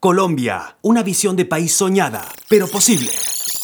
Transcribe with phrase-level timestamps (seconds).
[0.00, 3.10] Colombia, una visión de país soñada, pero posible.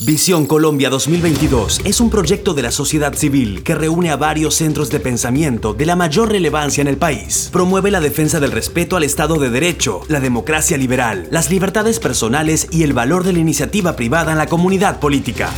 [0.00, 4.90] Visión Colombia 2022 es un proyecto de la sociedad civil que reúne a varios centros
[4.90, 7.50] de pensamiento de la mayor relevancia en el país.
[7.52, 12.66] Promueve la defensa del respeto al Estado de Derecho, la democracia liberal, las libertades personales
[12.72, 15.50] y el valor de la iniciativa privada en la comunidad política.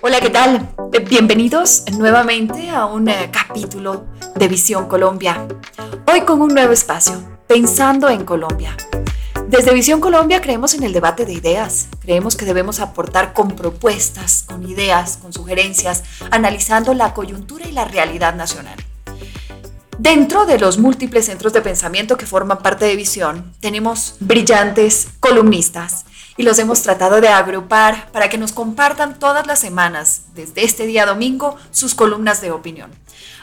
[0.00, 0.68] Hola, ¿qué tal?
[1.08, 5.46] Bienvenidos nuevamente a un eh, capítulo de Visión Colombia.
[6.12, 8.76] Hoy con un nuevo espacio, pensando en Colombia.
[9.48, 14.44] Desde Visión Colombia creemos en el debate de ideas, creemos que debemos aportar con propuestas,
[14.46, 18.76] con ideas, con sugerencias, analizando la coyuntura y la realidad nacional.
[19.98, 26.04] Dentro de los múltiples centros de pensamiento que forman parte de Visión, tenemos brillantes columnistas
[26.36, 30.86] y los hemos tratado de agrupar para que nos compartan todas las semanas, desde este
[30.86, 32.90] día domingo, sus columnas de opinión.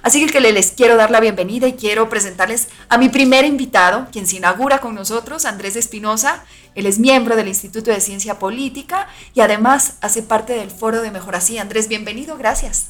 [0.01, 4.27] Así que les quiero dar la bienvenida y quiero presentarles a mi primer invitado, quien
[4.27, 6.45] se inaugura con nosotros, Andrés Espinosa.
[6.75, 11.11] Él es miembro del Instituto de Ciencia Política y además hace parte del Foro de
[11.11, 11.57] Mejorasí.
[11.57, 12.89] Andrés, bienvenido, gracias.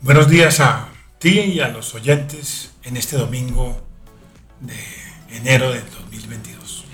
[0.00, 3.80] Buenos días a ti y a los oyentes en este domingo
[4.60, 4.78] de
[5.36, 6.84] enero del 2022.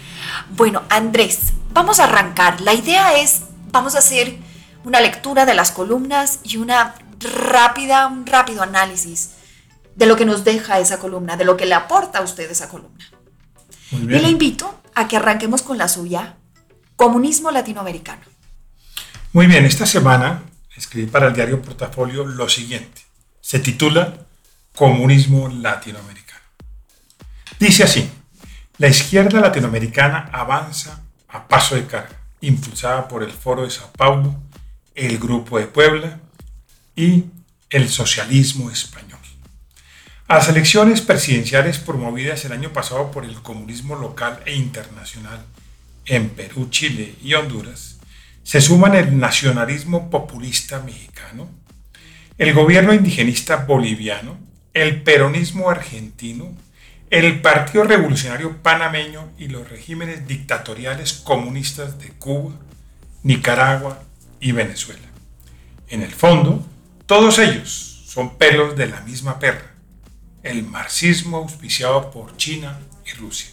[0.56, 2.60] Bueno, Andrés, vamos a arrancar.
[2.60, 4.36] La idea es, vamos a hacer
[4.84, 9.32] una lectura de las columnas y una rápida, un rápido análisis
[9.94, 12.68] de lo que nos deja esa columna, de lo que le aporta a usted esa
[12.68, 13.04] columna.
[13.92, 16.36] Y le invito a que arranquemos con la suya,
[16.96, 18.22] Comunismo Latinoamericano.
[19.32, 20.42] Muy bien, esta semana
[20.76, 23.02] escribí para el diario Portafolio lo siguiente.
[23.40, 24.26] Se titula
[24.74, 26.40] Comunismo Latinoamericano.
[27.58, 28.10] Dice así,
[28.78, 34.36] la izquierda latinoamericana avanza a paso de carga, impulsada por el Foro de Sao Paulo,
[34.94, 36.20] el Grupo de Puebla
[36.96, 37.24] y
[37.70, 39.20] el socialismo español.
[40.28, 45.44] A las elecciones presidenciales promovidas el año pasado por el comunismo local e internacional
[46.06, 47.98] en Perú, Chile y Honduras,
[48.42, 51.48] se suman el nacionalismo populista mexicano,
[52.38, 54.38] el gobierno indigenista boliviano,
[54.72, 56.54] el peronismo argentino,
[57.10, 62.52] el Partido Revolucionario Panameño y los regímenes dictatoriales comunistas de Cuba,
[63.24, 64.00] Nicaragua
[64.38, 65.08] y Venezuela.
[65.88, 66.64] En el fondo,
[67.06, 69.74] todos ellos son pelos de la misma perra,
[70.44, 73.50] el marxismo auspiciado por China y Rusia.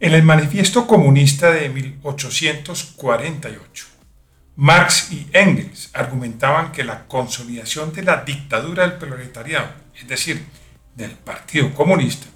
[0.00, 3.86] En el Manifiesto Comunista de 1848,
[4.56, 10.42] Marx y Engels argumentaban que la consolidación de la dictadura del proletariado, es decir,
[10.96, 12.26] del Partido Comunista,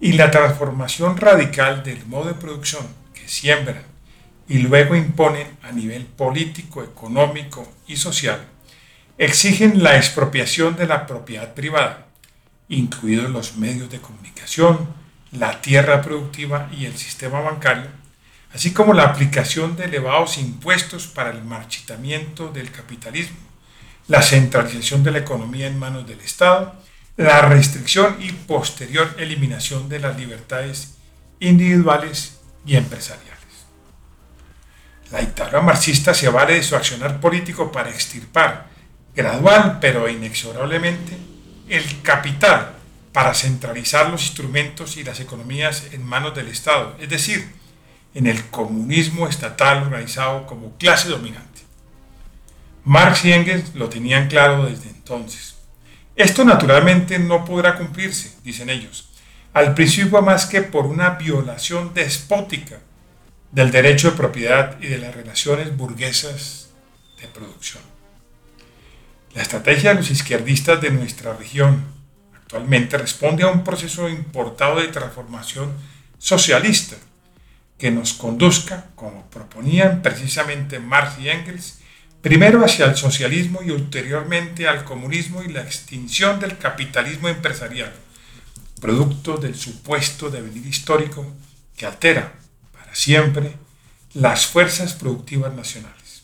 [0.00, 3.82] y la transformación radical del modo de producción que siembran
[4.48, 8.40] y luego imponen a nivel político, económico y social,
[9.18, 12.06] exigen la expropiación de la propiedad privada,
[12.68, 14.88] incluidos los medios de comunicación,
[15.30, 17.90] la tierra productiva y el sistema bancario,
[18.52, 23.36] así como la aplicación de elevados impuestos para el marchitamiento del capitalismo,
[24.08, 26.74] la centralización de la economía en manos del Estado,
[27.20, 30.94] la restricción y posterior eliminación de las libertades
[31.38, 33.28] individuales y empresariales.
[35.12, 38.68] La dictadura marxista se vale de su accionar político para extirpar
[39.14, 41.14] gradual pero inexorablemente
[41.68, 42.76] el capital
[43.12, 47.52] para centralizar los instrumentos y las economías en manos del Estado, es decir,
[48.14, 51.60] en el comunismo estatal organizado como clase dominante.
[52.84, 55.59] Marx y Engels lo tenían claro desde entonces.
[56.16, 59.10] Esto naturalmente no podrá cumplirse, dicen ellos,
[59.52, 62.78] al principio más que por una violación despótica
[63.52, 66.70] del derecho de propiedad y de las relaciones burguesas
[67.20, 67.82] de producción.
[69.34, 71.84] La estrategia de los izquierdistas de nuestra región
[72.34, 75.72] actualmente responde a un proceso importado de transformación
[76.18, 76.96] socialista
[77.78, 81.79] que nos conduzca, como proponían precisamente Marx y Engels,
[82.22, 87.92] primero hacia el socialismo y ulteriormente al comunismo y la extinción del capitalismo empresarial,
[88.80, 91.26] producto del supuesto devenir histórico
[91.76, 92.34] que altera
[92.72, 93.54] para siempre
[94.14, 96.22] las fuerzas productivas nacionales.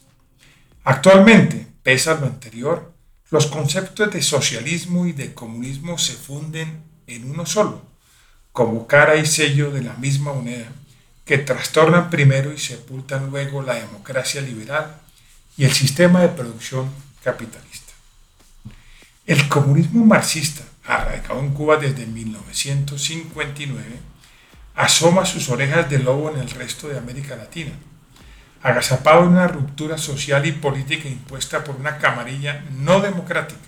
[0.85, 2.93] Actualmente, pese a lo anterior,
[3.31, 7.82] los conceptos de socialismo y de comunismo se funden en uno solo,
[8.53, 10.69] como cara y sello de la misma moneda,
[11.25, 15.00] que trastornan primero y sepultan luego la democracia liberal
[15.56, 16.91] y el sistema de producción
[17.23, 17.93] capitalista.
[19.26, 23.82] El comunismo marxista, arraigado en Cuba desde 1959,
[24.75, 27.73] asoma sus orejas de lobo en el resto de América Latina
[28.67, 33.61] agazapado en una ruptura social y política impuesta por una camarilla no democrática,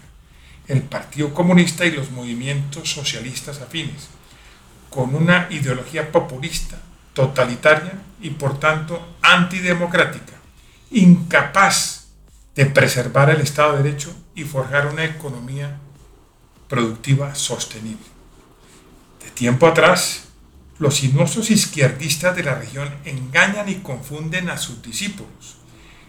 [0.67, 4.08] el Partido Comunista y los movimientos socialistas afines,
[4.90, 6.79] con una ideología populista,
[7.12, 10.32] totalitaria y por tanto antidemocrática,
[10.90, 12.08] incapaz
[12.55, 15.79] de preservar el Estado de Derecho y forjar una economía
[16.69, 18.06] productiva sostenible.
[19.25, 20.25] De tiempo atrás,
[20.79, 25.58] los sinuosos izquierdistas de la región engañan y confunden a sus discípulos,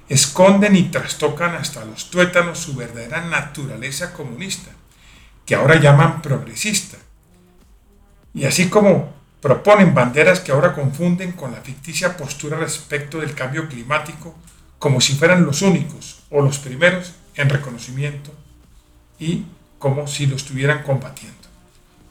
[0.07, 4.71] esconden y trastocan hasta los tuétanos su verdadera naturaleza comunista,
[5.45, 6.97] que ahora llaman progresista.
[8.33, 13.67] Y así como proponen banderas que ahora confunden con la ficticia postura respecto del cambio
[13.67, 14.35] climático,
[14.79, 18.31] como si fueran los únicos o los primeros en reconocimiento
[19.19, 19.43] y
[19.77, 21.37] como si lo estuvieran combatiendo.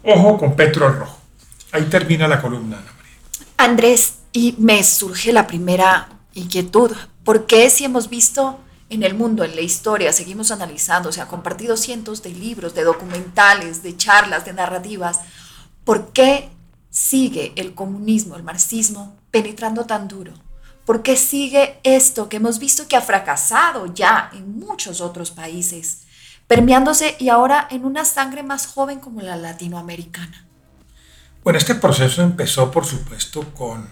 [0.04, 1.18] Ojo con Petro Rojo.
[1.72, 2.92] Ahí termina la columna, Ana.
[3.58, 6.92] Andrés, y me surge la primera inquietud.
[7.24, 8.60] ¿Por qué si hemos visto
[8.90, 12.84] en el mundo, en la historia, seguimos analizando, se han compartido cientos de libros, de
[12.84, 15.20] documentales, de charlas, de narrativas,
[15.84, 16.48] ¿por qué
[16.88, 20.32] sigue el comunismo, el marxismo penetrando tan duro?
[20.88, 26.04] ¿Por qué sigue esto que hemos visto que ha fracasado ya en muchos otros países,
[26.46, 30.46] permeándose y ahora en una sangre más joven como la latinoamericana?
[31.44, 33.86] Bueno, este proceso empezó, por supuesto, con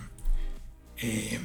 [0.97, 1.39] eh,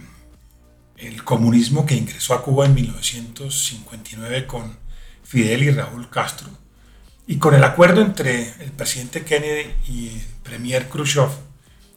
[0.95, 4.77] el comunismo que ingresó a Cuba en 1959 con
[5.21, 6.47] Fidel y Raúl Castro,
[7.27, 11.31] y con el acuerdo entre el presidente Kennedy y el premier Khrushchev,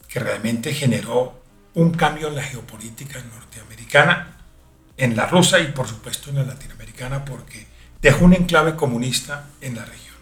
[0.08, 1.43] que realmente generó
[1.74, 4.36] un cambio en la geopolítica norteamericana,
[4.96, 7.66] en la rusa y por supuesto en la latinoamericana, porque
[8.00, 10.14] dejó un enclave comunista en la región.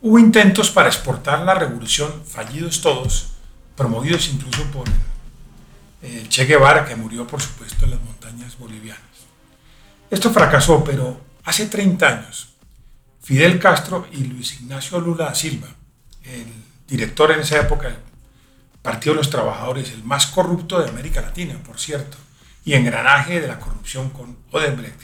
[0.00, 3.32] Hubo intentos para exportar la revolución, fallidos todos,
[3.76, 4.88] promovidos incluso por
[6.02, 9.02] el Che Guevara, que murió por supuesto en las montañas bolivianas.
[10.10, 12.54] Esto fracasó, pero hace 30 años,
[13.20, 15.68] Fidel Castro y Luis Ignacio Lula da Silva,
[16.22, 16.46] el
[16.86, 17.94] director en esa época
[18.82, 22.16] Partido de los Trabajadores, el más corrupto de América Latina, por cierto,
[22.64, 25.00] y engranaje de la corrupción con Odebrecht,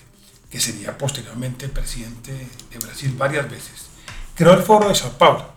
[0.50, 3.87] que sería posteriormente presidente de Brasil varias veces,
[4.35, 5.53] creó el Foro de Sao Paulo.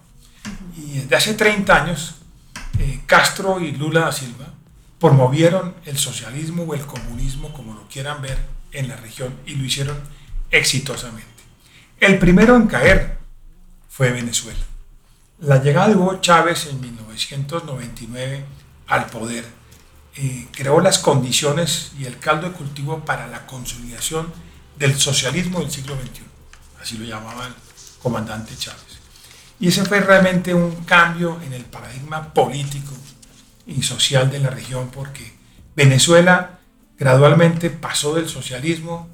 [0.75, 2.15] Y desde hace 30 años,
[2.79, 4.47] eh, Castro y Lula da Silva
[4.99, 8.37] promovieron el socialismo o el comunismo, como lo quieran ver,
[8.71, 9.97] en la región y lo hicieron
[10.51, 11.27] exitosamente.
[11.99, 13.17] El primero en caer
[13.89, 14.59] fue Venezuela.
[15.39, 18.43] La llegada de Hugo Chávez en 1999
[18.87, 19.45] al poder
[20.15, 24.33] eh, creó las condiciones y el caldo de cultivo para la consolidación
[24.79, 26.23] del socialismo del siglo XXI.
[26.81, 27.53] Así lo llamaba el
[28.01, 28.97] comandante Chávez.
[29.59, 32.93] Y ese fue realmente un cambio en el paradigma político
[33.67, 35.33] y social de la región porque
[35.75, 36.61] Venezuela
[36.97, 39.07] gradualmente pasó del socialismo,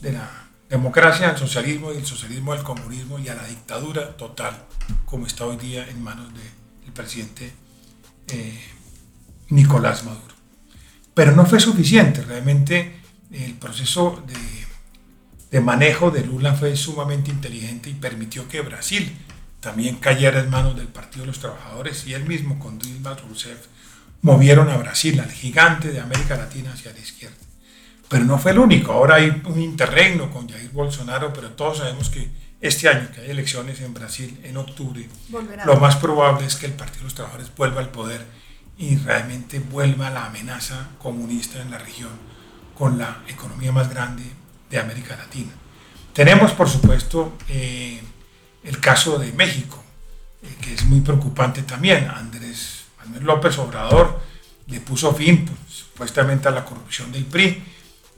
[0.00, 4.64] de la democracia al socialismo y el socialismo al comunismo y a la dictadura total,
[5.04, 7.52] como está hoy día en manos del presidente
[8.28, 8.60] eh,
[9.50, 10.34] Nicolás Maduro.
[11.14, 13.00] Pero no fue suficiente, realmente
[13.30, 14.34] el proceso de,
[15.50, 19.16] de, manejo de Lula fue sumamente inteligente y permitió que Brasil
[19.60, 23.66] también cayera en manos del Partido de los Trabajadores y él mismo con Dilma Rousseff
[24.22, 27.36] movieron a Brasil, al gigante de América Latina, hacia la izquierda.
[28.14, 28.92] Pero no fue el único.
[28.92, 32.30] Ahora hay un interregno con Jair Bolsonaro, pero todos sabemos que
[32.60, 35.08] este año que hay elecciones en Brasil en octubre,
[35.66, 38.24] lo más probable es que el Partido de los Trabajadores vuelva al poder
[38.78, 42.12] y realmente vuelva la amenaza comunista en la región
[42.78, 44.22] con la economía más grande
[44.70, 45.50] de América Latina.
[46.12, 48.00] Tenemos, por supuesto, eh,
[48.62, 49.82] el caso de México,
[50.40, 52.06] eh, que es muy preocupante también.
[52.06, 54.20] Andrés Manuel López Obrador
[54.68, 57.73] le puso fin pues, supuestamente a la corrupción del PRI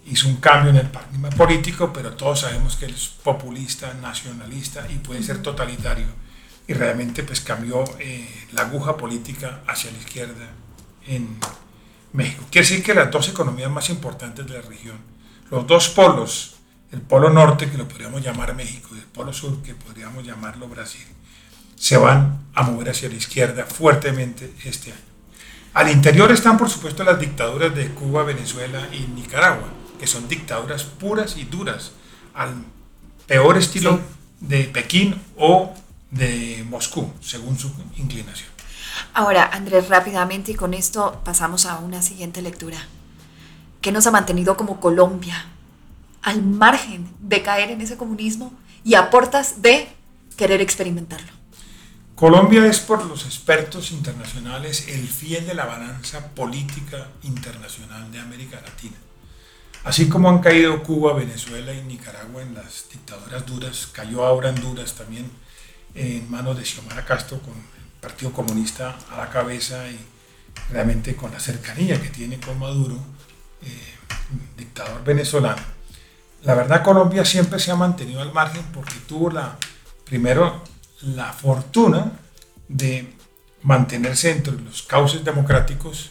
[0.06, 4.86] hizo un cambio en el paradigma político, pero todos sabemos que él es populista, nacionalista
[4.90, 6.06] y puede ser totalitario.
[6.68, 10.48] Y realmente pues cambió eh, la aguja política hacia la izquierda
[11.06, 11.36] en
[12.12, 12.44] México.
[12.50, 14.96] Quiere decir que las dos economías más importantes de la región,
[15.50, 16.56] los dos polos,
[16.92, 20.68] el polo norte que lo podríamos llamar México y el polo sur que podríamos llamarlo
[20.68, 21.06] Brasil,
[21.76, 25.00] se van a mover hacia la izquierda fuertemente este año.
[25.74, 30.84] Al interior están por supuesto las dictaduras de Cuba, Venezuela y Nicaragua que son dictaduras
[30.84, 31.92] puras y duras,
[32.34, 32.54] al
[33.26, 34.00] peor estilo
[34.40, 35.72] de Pekín o
[36.10, 38.48] de Moscú, según su inclinación.
[39.12, 42.78] Ahora, Andrés, rápidamente y con esto pasamos a una siguiente lectura.
[43.80, 45.46] ¿Qué nos ha mantenido como Colombia
[46.22, 48.52] al margen de caer en ese comunismo
[48.84, 49.88] y a portas de
[50.36, 51.32] querer experimentarlo?
[52.14, 58.60] Colombia es por los expertos internacionales el fiel de la balanza política internacional de América
[58.64, 58.96] Latina.
[59.86, 64.94] Así como han caído Cuba, Venezuela y Nicaragua en las dictaduras duras, cayó ahora Honduras
[64.94, 65.30] también
[65.94, 69.96] en manos de Xiomara Castro con el Partido Comunista a la cabeza y
[70.72, 72.98] realmente con la cercanía que tiene con Maduro,
[73.62, 73.94] eh,
[74.56, 75.62] dictador venezolano.
[76.42, 79.56] La verdad Colombia siempre se ha mantenido al margen porque tuvo la,
[80.04, 80.64] primero
[81.02, 82.10] la fortuna
[82.66, 83.14] de
[83.62, 86.10] mantenerse entre los cauces democráticos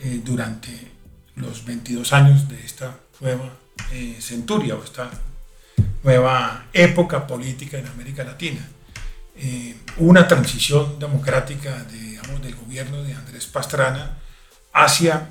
[0.00, 0.90] eh, durante
[1.36, 3.50] los 22 años de esta nueva
[3.92, 5.10] eh, centuria o esta
[6.02, 8.66] nueva época política en América Latina.
[9.36, 14.18] Eh, una transición democrática del gobierno de Andrés Pastrana
[14.72, 15.28] hacia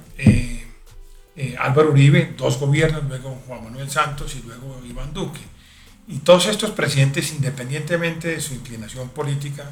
[1.60, 5.42] Álvaro Uribe, dos gobiernos, luego Juan Manuel Santos y luego Iván Duque.
[6.08, 9.66] Y todos estos presidentes, independientemente de su inclinación política,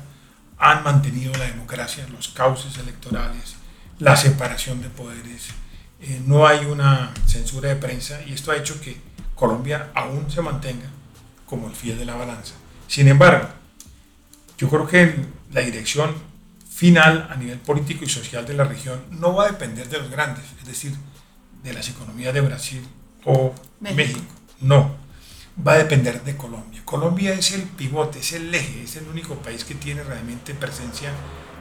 [0.57, 3.55] han mantenido la democracia, los cauces electorales,
[3.99, 5.47] la separación de poderes.
[6.01, 8.97] Eh, no hay una censura de prensa y esto ha hecho que
[9.35, 10.89] Colombia aún se mantenga
[11.45, 12.53] como el fiel de la balanza.
[12.87, 13.47] Sin embargo,
[14.57, 15.15] yo creo que
[15.51, 16.13] la dirección
[16.69, 20.09] final a nivel político y social de la región no va a depender de los
[20.09, 20.93] grandes, es decir,
[21.63, 22.87] de las economías de Brasil
[23.25, 23.97] o México.
[23.97, 24.33] México.
[24.61, 24.95] No,
[25.65, 26.81] va a depender de Colombia.
[26.85, 31.11] Colombia es el pivote, es el eje, es el único país que tiene realmente presencia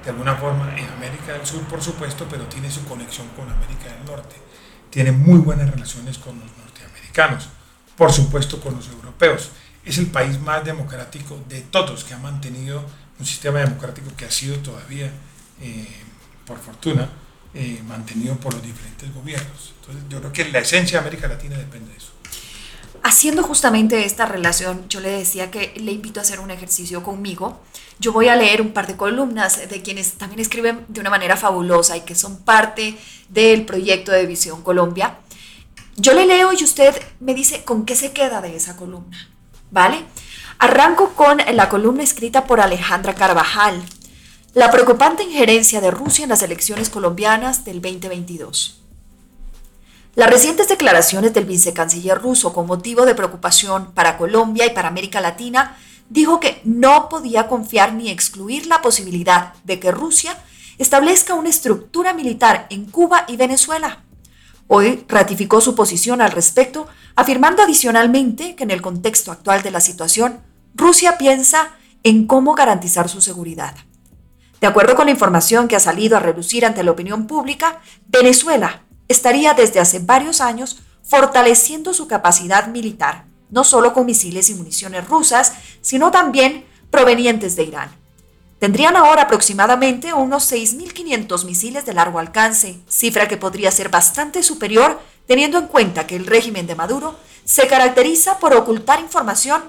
[0.04, 3.92] de alguna forma en América del Sur, por supuesto, pero tiene su conexión con América
[3.92, 4.36] del Norte.
[4.88, 7.48] Tiene muy buenas relaciones con los norteamericanos,
[7.96, 9.50] por supuesto con los europeos.
[9.84, 12.84] Es el país más democrático de todos que ha mantenido
[13.18, 15.10] un sistema democrático que ha sido todavía,
[15.60, 15.86] eh,
[16.46, 17.08] por fortuna,
[17.52, 19.74] eh, mantenido por los diferentes gobiernos.
[19.80, 22.12] Entonces yo creo que la esencia de América Latina depende de eso.
[23.02, 27.60] Haciendo justamente esta relación, yo le decía que le invito a hacer un ejercicio conmigo.
[28.00, 31.36] Yo voy a leer un par de columnas de quienes también escriben de una manera
[31.36, 32.96] fabulosa y que son parte
[33.28, 35.18] del proyecto de Visión Colombia.
[35.96, 39.28] Yo le leo y usted me dice con qué se queda de esa columna,
[39.70, 40.02] ¿vale?
[40.58, 43.82] Arranco con la columna escrita por Alejandra Carvajal,
[44.54, 48.80] la preocupante injerencia de Rusia en las elecciones colombianas del 2022.
[50.14, 55.20] Las recientes declaraciones del vicecanciller ruso con motivo de preocupación para Colombia y para América
[55.20, 55.76] Latina
[56.10, 60.36] dijo que no podía confiar ni excluir la posibilidad de que Rusia
[60.76, 64.04] establezca una estructura militar en Cuba y Venezuela.
[64.66, 66.86] Hoy ratificó su posición al respecto,
[67.16, 70.40] afirmando adicionalmente que en el contexto actual de la situación,
[70.74, 71.70] Rusia piensa
[72.02, 73.74] en cómo garantizar su seguridad.
[74.60, 78.82] De acuerdo con la información que ha salido a relucir ante la opinión pública, Venezuela
[79.08, 85.06] estaría desde hace varios años fortaleciendo su capacidad militar, no solo con misiles y municiones
[85.08, 87.90] rusas, sino también provenientes de Irán.
[88.58, 95.00] Tendrían ahora aproximadamente unos 6.500 misiles de largo alcance, cifra que podría ser bastante superior
[95.26, 99.62] teniendo en cuenta que el régimen de Maduro se caracteriza por ocultar información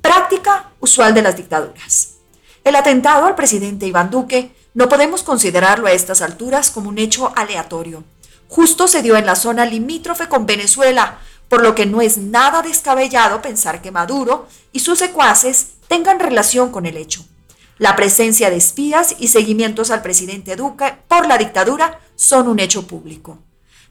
[0.00, 2.16] práctica usual de las dictaduras.
[2.62, 7.32] El atentado al presidente Iván Duque no podemos considerarlo a estas alturas como un hecho
[7.34, 8.04] aleatorio,
[8.52, 11.18] justo se dio en la zona limítrofe con Venezuela,
[11.52, 16.72] por lo que no es nada descabellado pensar que Maduro y sus secuaces tengan relación
[16.72, 17.26] con el hecho.
[17.76, 22.86] La presencia de espías y seguimientos al presidente Duque por la dictadura son un hecho
[22.86, 23.36] público.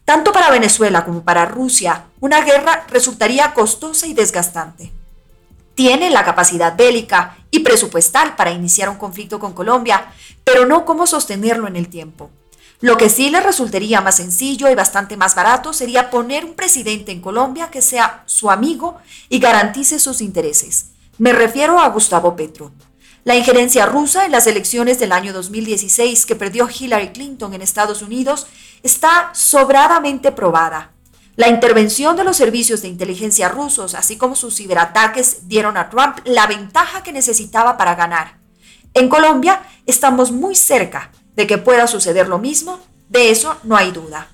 [0.06, 4.92] Tanto para Venezuela como para Rusia, una guerra resultaría costosa y desgastante.
[5.76, 10.12] Tiene la capacidad bélica y presupuestal para iniciar un conflicto con Colombia,
[10.44, 12.32] pero no cómo sostenerlo en el tiempo.
[12.82, 17.12] Lo que sí le resultaría más sencillo y bastante más barato sería poner un presidente
[17.12, 18.98] en Colombia que sea su amigo
[19.30, 20.88] y garantice sus intereses.
[21.20, 22.72] Me refiero a Gustavo Petro.
[23.24, 28.02] La injerencia rusa en las elecciones del año 2016 que perdió Hillary Clinton en Estados
[28.02, 28.48] Unidos
[28.82, 30.92] está sobradamente probada.
[31.36, 36.18] La intervención de los servicios de inteligencia rusos, así como sus ciberataques, dieron a Trump
[36.26, 38.40] la ventaja que necesitaba para ganar.
[38.96, 43.92] En Colombia estamos muy cerca de que pueda suceder lo mismo, de eso no hay
[43.92, 44.30] duda.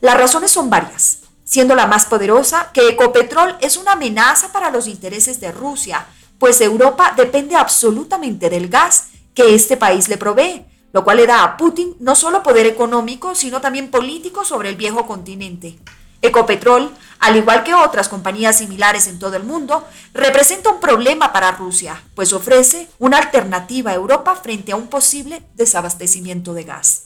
[0.00, 4.86] Las razones son varias, siendo la más poderosa que Ecopetrol es una amenaza para los
[4.86, 6.06] intereses de Rusia,
[6.38, 11.44] pues Europa depende absolutamente del gas que este país le provee, lo cual le da
[11.44, 15.78] a Putin no solo poder económico, sino también político sobre el viejo continente.
[16.22, 21.52] Ecopetrol, al igual que otras compañías similares en todo el mundo, representa un problema para
[21.52, 27.04] Rusia, pues ofrece una alternativa a Europa frente a un posible desabastecimiento de gas.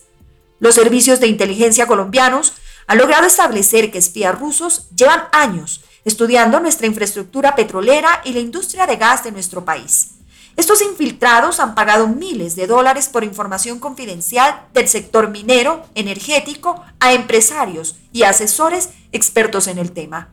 [0.60, 2.54] Los servicios de inteligencia colombianos
[2.86, 8.86] han logrado establecer que espías rusos llevan años estudiando nuestra infraestructura petrolera y la industria
[8.86, 10.10] de gas de nuestro país.
[10.56, 17.12] Estos infiltrados han pagado miles de dólares por información confidencial del sector minero, energético, a
[17.12, 20.28] empresarios y asesores expertos en el tema.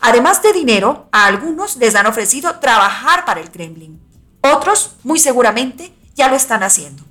[0.00, 4.00] Además de dinero, a algunos les han ofrecido trabajar para el Kremlin.
[4.40, 7.04] Otros, muy seguramente, ya lo están haciendo.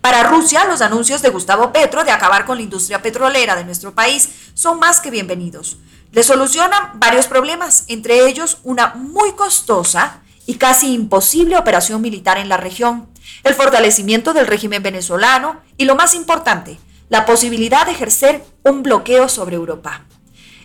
[0.00, 3.94] Para Rusia, los anuncios de Gustavo Petro de acabar con la industria petrolera de nuestro
[3.94, 5.78] país son más que bienvenidos.
[6.12, 12.48] Le solucionan varios problemas, entre ellos una muy costosa y casi imposible operación militar en
[12.48, 13.06] la región,
[13.44, 16.78] el fortalecimiento del régimen venezolano y, lo más importante,
[17.10, 20.06] la posibilidad de ejercer un bloqueo sobre Europa.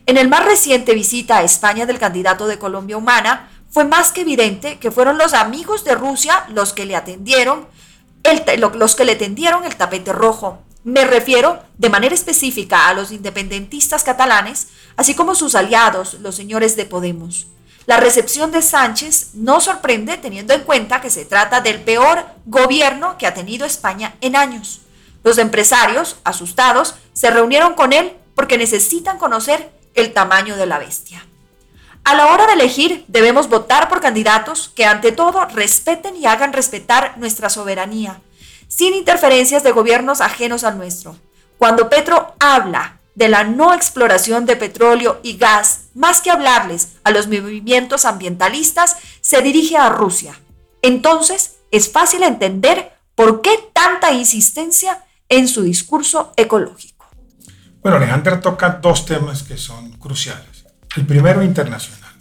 [0.06, 4.22] En el más reciente visita a España del candidato de Colombia Humana, fue más que
[4.22, 7.68] evidente que fueron los amigos de Rusia los que le atendieron,
[8.78, 10.62] los que le tendieron el tapete rojo.
[10.86, 16.78] Me refiero de manera específica a los independentistas catalanes, así como sus aliados, los señores
[16.78, 17.48] de Podemos.
[17.86, 23.18] La recepción de Sánchez no sorprende teniendo en cuenta que se trata del peor gobierno
[23.18, 24.82] que ha tenido España en años.
[25.24, 31.26] Los empresarios, asustados, se reunieron con él porque necesitan conocer el tamaño de la bestia.
[32.06, 36.52] A la hora de elegir, debemos votar por candidatos que ante todo respeten y hagan
[36.52, 38.22] respetar nuestra soberanía,
[38.68, 41.16] sin interferencias de gobiernos ajenos al nuestro.
[41.58, 47.12] Cuando Petro habla de la no exploración de petróleo y gas, más que hablarles a
[47.12, 50.40] los movimientos ambientalistas, se dirige a Rusia.
[50.82, 57.06] Entonces, es fácil entender por qué tanta insistencia en su discurso ecológico.
[57.82, 60.66] Bueno, Alejandra toca dos temas que son cruciales.
[60.96, 62.14] El primero, internacional.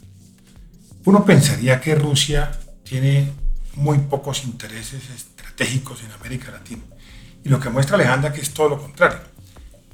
[1.05, 3.33] Uno pensaría que Rusia tiene
[3.75, 6.83] muy pocos intereses estratégicos en América Latina.
[7.45, 9.19] Y lo que muestra Alejandra que es todo lo contrario.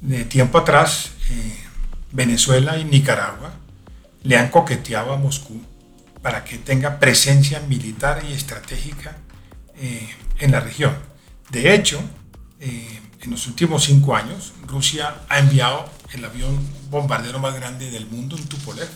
[0.01, 1.57] De tiempo atrás, eh,
[2.11, 3.53] Venezuela y Nicaragua
[4.23, 5.61] le han coqueteado a Moscú
[6.21, 9.17] para que tenga presencia militar y estratégica
[9.77, 10.95] eh, en la región.
[11.49, 12.01] De hecho,
[12.59, 16.57] eh, en los últimos cinco años, Rusia ha enviado el avión
[16.89, 18.89] bombardero más grande del mundo, un Tupolev.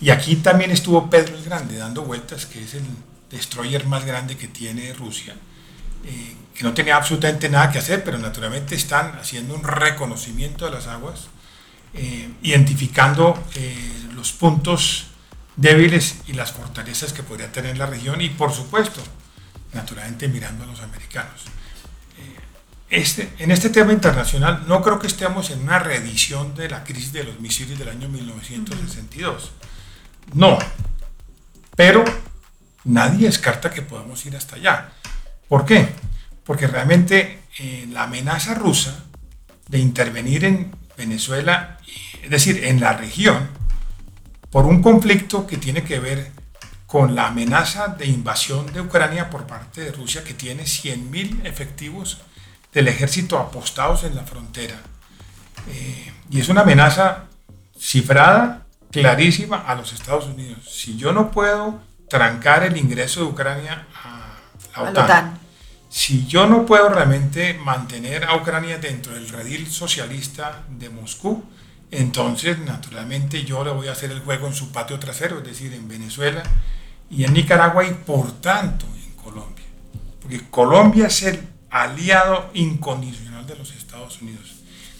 [0.00, 2.84] Y aquí también estuvo Pedro el Grande dando vueltas, que es el
[3.30, 5.34] destroyer más grande que tiene Rusia,
[6.04, 10.72] eh, que no tenía absolutamente nada que hacer, pero naturalmente están haciendo un reconocimiento de
[10.72, 11.28] las aguas,
[11.94, 15.06] eh, identificando eh, los puntos
[15.56, 19.02] débiles y las fortalezas que podría tener la región y por supuesto,
[19.72, 21.42] naturalmente mirando a los americanos.
[22.90, 27.12] Este, en este tema internacional no creo que estemos en una reedición de la crisis
[27.12, 29.52] de los misiles del año 1962.
[30.32, 30.58] No,
[31.76, 32.02] pero
[32.84, 34.92] nadie descarta que podamos ir hasta allá.
[35.48, 35.88] ¿Por qué?
[36.44, 39.04] Porque realmente eh, la amenaza rusa
[39.68, 41.78] de intervenir en Venezuela,
[42.22, 43.48] es decir, en la región,
[44.50, 46.32] por un conflicto que tiene que ver
[46.86, 52.22] con la amenaza de invasión de Ucrania por parte de Rusia, que tiene 100.000 efectivos
[52.72, 54.76] del ejército apostados en la frontera.
[55.68, 57.24] Eh, y es una amenaza
[57.78, 60.58] cifrada, clarísima a los Estados Unidos.
[60.66, 64.27] Si yo no puedo trancar el ingreso de Ucrania a
[64.82, 65.38] la OTAN,
[65.88, 71.44] si yo no puedo realmente mantener a Ucrania dentro del redil socialista de Moscú,
[71.90, 75.72] entonces naturalmente yo le voy a hacer el juego en su patio trasero, es decir,
[75.72, 76.42] en Venezuela
[77.10, 79.64] y en Nicaragua y por tanto en Colombia.
[80.20, 84.56] Porque Colombia es el aliado incondicional de los Estados Unidos.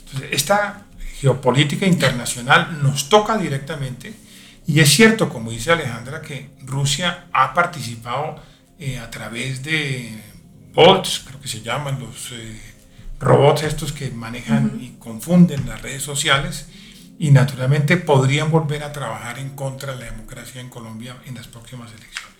[0.06, 0.86] Entonces, esta
[1.20, 4.14] geopolítica internacional nos toca directamente
[4.66, 8.36] y es cierto, como dice Alejandra, que Rusia ha participado
[8.78, 10.22] eh, a través de
[10.72, 12.60] bots, creo que se llaman los eh,
[13.18, 16.68] robots estos que manejan y confunden las redes sociales
[17.18, 21.48] y naturalmente podrían volver a trabajar en contra de la democracia en Colombia en las
[21.48, 22.38] próximas elecciones.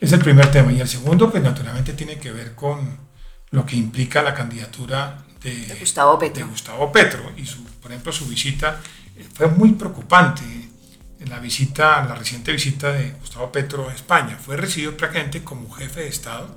[0.00, 0.72] Es el primer tema.
[0.72, 2.98] Y el segundo, pues naturalmente tiene que ver con
[3.50, 6.48] lo que implica la candidatura de, Gustavo Petro.
[6.48, 7.32] Gustavo Petro.
[7.36, 8.80] Y su, por ejemplo, su visita
[9.16, 10.42] eh, fue muy preocupante.
[11.28, 16.00] La visita, la reciente visita de Gustavo Petro a España fue recibido prácticamente como jefe
[16.00, 16.48] de Estado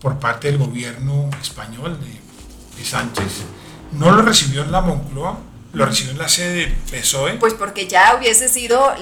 [0.00, 3.44] por parte del gobierno español de, de Sánchez.
[3.92, 5.38] No lo recibió en la Moncloa,
[5.74, 7.34] lo recibió en la sede del PSOE.
[7.34, 8.94] Pues porque ya hubiese sido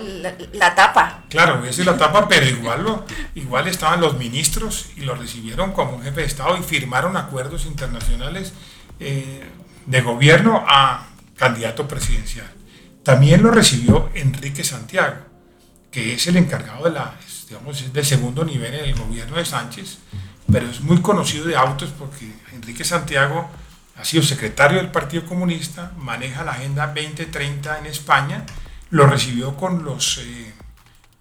[0.53, 1.25] la, tapa.
[1.29, 5.73] Claro, hubiese sido la tapa, pero igual, lo, igual estaban los ministros y lo recibieron
[5.73, 8.53] como jefe de Estado y firmaron acuerdos internacionales
[9.01, 9.43] eh,
[9.87, 12.51] de gobierno a candidato presidencial.
[13.03, 15.17] También lo recibió Enrique Santiago,
[15.91, 17.17] que es el encargado de la,
[17.49, 19.99] digamos, del segundo nivel en el gobierno de Sánchez,
[20.51, 23.51] pero es muy conocido de autos porque Enrique Santiago
[23.97, 28.47] ha sido secretario del Partido Comunista, maneja la Agenda 2030 en España,
[28.91, 30.55] lo recibió con los eh,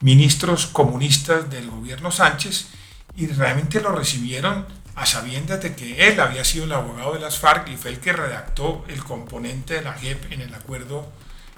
[0.01, 2.67] ministros comunistas del gobierno Sánchez
[3.15, 4.65] y realmente lo recibieron
[4.95, 7.99] a sabiendas de que él había sido el abogado de las FARC y fue el
[7.99, 11.11] que redactó el componente de la JEP en el acuerdo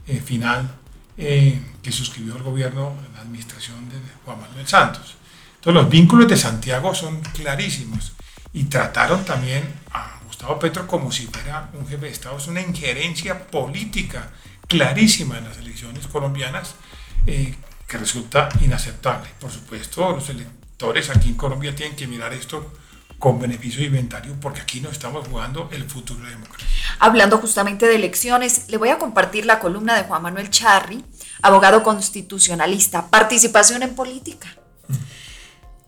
[0.07, 0.69] eh, final
[1.17, 5.15] eh, que suscribió el gobierno, la administración de Juan Manuel Santos.
[5.55, 8.13] Entonces los vínculos de Santiago son clarísimos
[8.51, 12.37] y trataron también a Gustavo Petro como si fuera un jefe de Estado.
[12.37, 14.29] Es una injerencia política
[14.67, 16.75] clarísima en las elecciones colombianas
[17.25, 17.55] eh,
[17.87, 19.29] que resulta inaceptable.
[19.39, 22.73] Por supuesto, los electores aquí en Colombia tienen que mirar esto
[23.19, 26.67] con beneficio de inventario porque aquí no estamos jugando el futuro de la democracia.
[26.99, 31.03] Hablando justamente de elecciones, le voy a compartir la columna de Juan Manuel Charri,
[31.41, 34.47] abogado constitucionalista, participación en política.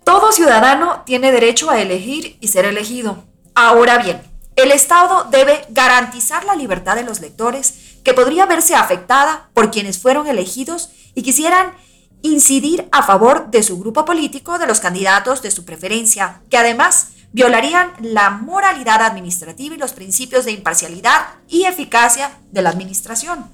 [0.04, 3.26] Todo ciudadano tiene derecho a elegir y ser elegido.
[3.56, 4.22] Ahora bien,
[4.56, 10.00] el Estado debe garantizar la libertad de los lectores que podría verse afectada por quienes
[10.02, 11.74] fueron elegidos y quisieran
[12.22, 17.10] incidir a favor de su grupo político, de los candidatos de su preferencia, que además
[17.36, 23.50] violarían la moralidad administrativa y los principios de imparcialidad y eficacia de la administración.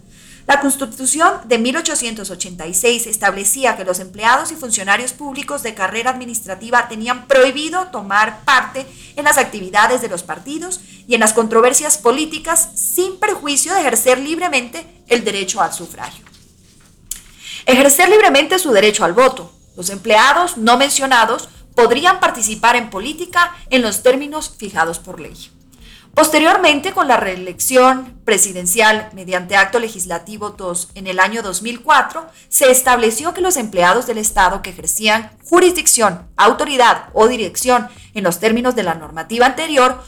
[0.46, 7.26] La Constitución de 1886 establecía que los empleados y funcionarios públicos de carrera administrativa tenían
[7.26, 13.17] prohibido tomar parte en las actividades de los partidos y en las controversias políticas sin
[13.17, 16.24] perjuicio de ejercer libremente el derecho al sufragio.
[17.65, 19.52] Ejercer libremente su derecho al voto.
[19.76, 25.52] Los empleados no mencionados podrían participar en política en los términos fijados por ley.
[26.14, 33.34] Posteriormente, con la reelección presidencial mediante acto legislativo 2 en el año 2004, se estableció
[33.34, 38.84] que los empleados del Estado que ejercían jurisdicción, autoridad o dirección en los términos de
[38.84, 40.04] la normativa anterior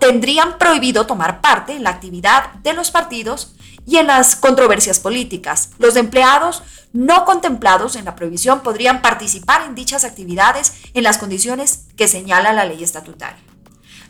[0.00, 3.54] tendrían prohibido tomar parte en la actividad de los partidos
[3.86, 5.70] y en las controversias políticas.
[5.78, 11.86] Los empleados no contemplados en la prohibición podrían participar en dichas actividades en las condiciones
[11.96, 13.42] que señala la ley estatutaria.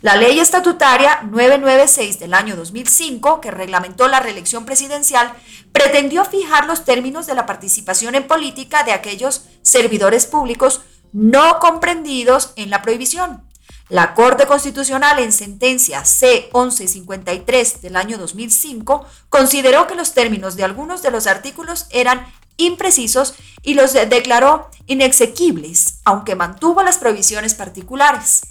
[0.01, 5.31] La ley estatutaria 996 del año 2005, que reglamentó la reelección presidencial,
[5.71, 10.81] pretendió fijar los términos de la participación en política de aquellos servidores públicos
[11.13, 13.43] no comprendidos en la prohibición.
[13.89, 21.01] La Corte Constitucional en sentencia C-1153 del año 2005 consideró que los términos de algunos
[21.01, 22.25] de los artículos eran
[22.57, 28.41] imprecisos y los declaró inexequibles, aunque mantuvo las prohibiciones particulares.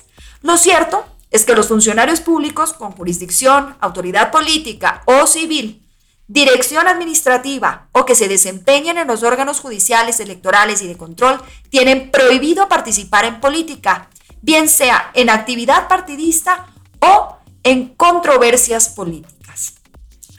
[0.43, 5.83] Lo cierto es que los funcionarios públicos con jurisdicción, autoridad política o civil,
[6.29, 11.41] dirección administrativa o que se desempeñen en los órganos judiciales, electorales y de control
[11.71, 14.09] tienen prohibido participar en política,
[14.43, 16.67] bien sea en actividad partidista
[17.01, 19.75] o en controversias políticas.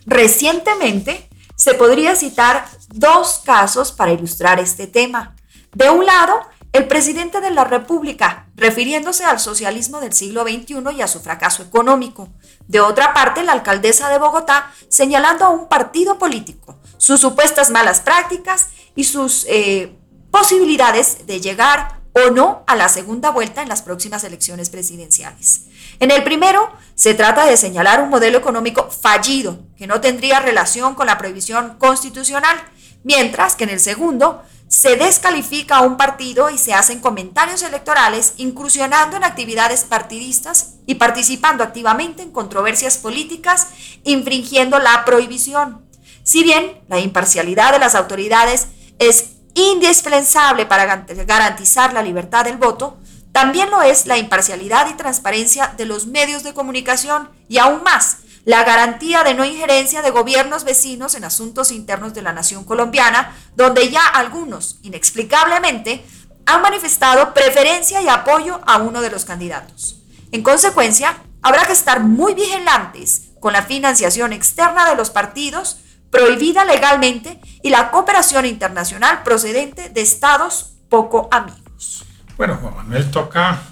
[0.06, 5.36] Recientemente se podría citar dos casos para ilustrar este tema.
[5.74, 6.42] De un lado,
[6.74, 11.63] el presidente de la República, refiriéndose al socialismo del siglo XXI y a su fracaso
[11.63, 12.30] económico.
[12.68, 18.02] De otra parte, la alcaldesa de Bogotá, señalando a un partido político, sus supuestas malas
[18.02, 19.96] prácticas y sus eh,
[20.32, 25.65] posibilidades de llegar o no a la segunda vuelta en las próximas elecciones presidenciales.
[25.99, 30.95] En el primero, se trata de señalar un modelo económico fallido que no tendría relación
[30.95, 32.56] con la prohibición constitucional,
[33.04, 38.34] mientras que en el segundo se descalifica a un partido y se hacen comentarios electorales
[38.38, 43.67] incursionando en actividades partidistas y participando activamente en controversias políticas,
[44.04, 45.86] infringiendo la prohibición.
[46.23, 52.98] Si bien la imparcialidad de las autoridades es indispensable para garantizar la libertad del voto,
[53.32, 58.18] también lo es la imparcialidad y transparencia de los medios de comunicación y aún más
[58.46, 63.36] la garantía de no injerencia de gobiernos vecinos en asuntos internos de la nación colombiana,
[63.56, 66.06] donde ya algunos, inexplicablemente,
[66.46, 70.02] han manifestado preferencia y apoyo a uno de los candidatos.
[70.32, 75.78] En consecuencia, habrá que estar muy vigilantes con la financiación externa de los partidos,
[76.13, 82.06] prohibida legalmente, y la cooperación internacional procedente de estados poco amigos.
[82.38, 83.63] Bueno, Juan Manuel toca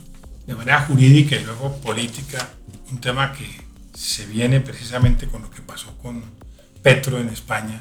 [0.48, 2.50] de manera jurídica y luego política
[2.92, 3.48] un tema que
[3.94, 6.24] se viene precisamente con lo que pasó con
[6.82, 7.80] Petro en España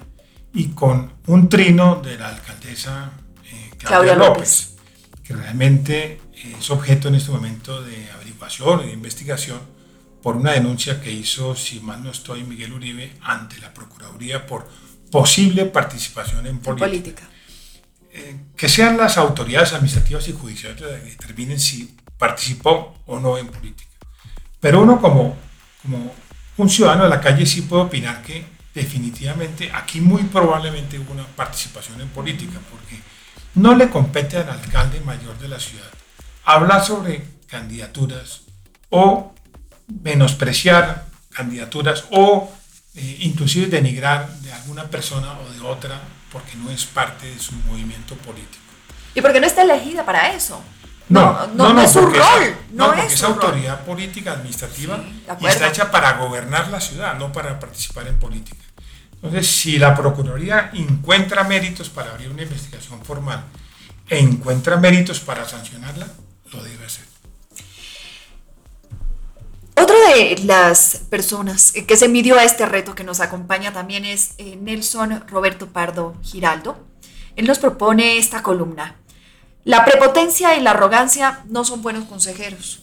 [0.53, 3.13] y con un trino de la alcaldesa
[3.51, 4.77] eh, Claudia, López,
[5.25, 6.21] que realmente
[6.59, 9.80] es objeto en este momento de averiguación y de investigación
[10.23, 14.69] por una denuncia que hizo, si mal no estoy, Miguel Uribe ante la Procuraduría por
[15.11, 17.29] posible participación en política.
[18.13, 23.39] Eh, que sean las autoridades administrativas y judiciales las que determinen si participó o no
[23.39, 23.91] en política.
[24.59, 25.37] Pero uno como
[25.83, 26.13] como
[26.57, 31.27] un ciudadano de la calle sí puedo opinar que definitivamente aquí muy probablemente hubo una
[31.27, 33.01] participación en política, porque
[33.55, 35.89] no le compete al alcalde mayor de la ciudad
[36.45, 38.43] hablar sobre candidaturas
[38.91, 39.35] o
[40.03, 42.51] menospreciar candidaturas o
[42.95, 46.01] eh, inclusive denigrar de alguna persona o de otra
[46.33, 48.63] porque no es parte de su movimiento político.
[49.15, 50.63] Y porque no está elegida para eso.
[51.09, 52.57] No, no, es su rol.
[52.73, 55.03] no, es esa autoridad política administrativa
[55.41, 58.63] y está hecha para gobernar la ciudad, no para participar en política.
[59.15, 63.45] Entonces, si la Procuraduría encuentra méritos para abrir una investigación formal
[64.09, 66.07] e encuentra méritos para sancionarla,
[66.53, 67.10] lo debe hacer.
[69.83, 74.35] Otra de las personas que se midió a este reto que nos acompaña también es
[74.37, 76.77] eh, Nelson Roberto Pardo Giraldo.
[77.35, 78.97] Él nos propone esta columna.
[79.65, 82.83] La prepotencia y la arrogancia no son buenos consejeros.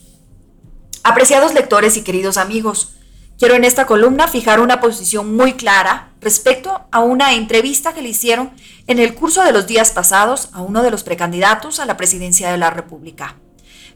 [1.04, 2.96] Apreciados lectores y queridos amigos,
[3.38, 8.08] quiero en esta columna fijar una posición muy clara respecto a una entrevista que le
[8.08, 8.50] hicieron
[8.88, 12.50] en el curso de los días pasados a uno de los precandidatos a la presidencia
[12.50, 13.36] de la República.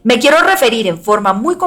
[0.03, 1.57] Me quiero referir en forma muy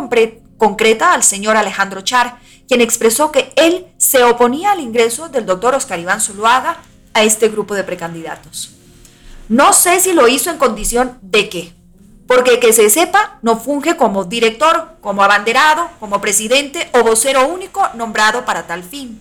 [0.58, 2.38] concreta al señor Alejandro Char,
[2.68, 6.78] quien expresó que él se oponía al ingreso del doctor Oscar Iván Zuluaga
[7.14, 8.72] a este grupo de precandidatos.
[9.48, 11.72] No sé si lo hizo en condición de qué,
[12.26, 17.82] porque que se sepa, no funge como director, como abanderado, como presidente o vocero único
[17.94, 19.20] nombrado para tal fin.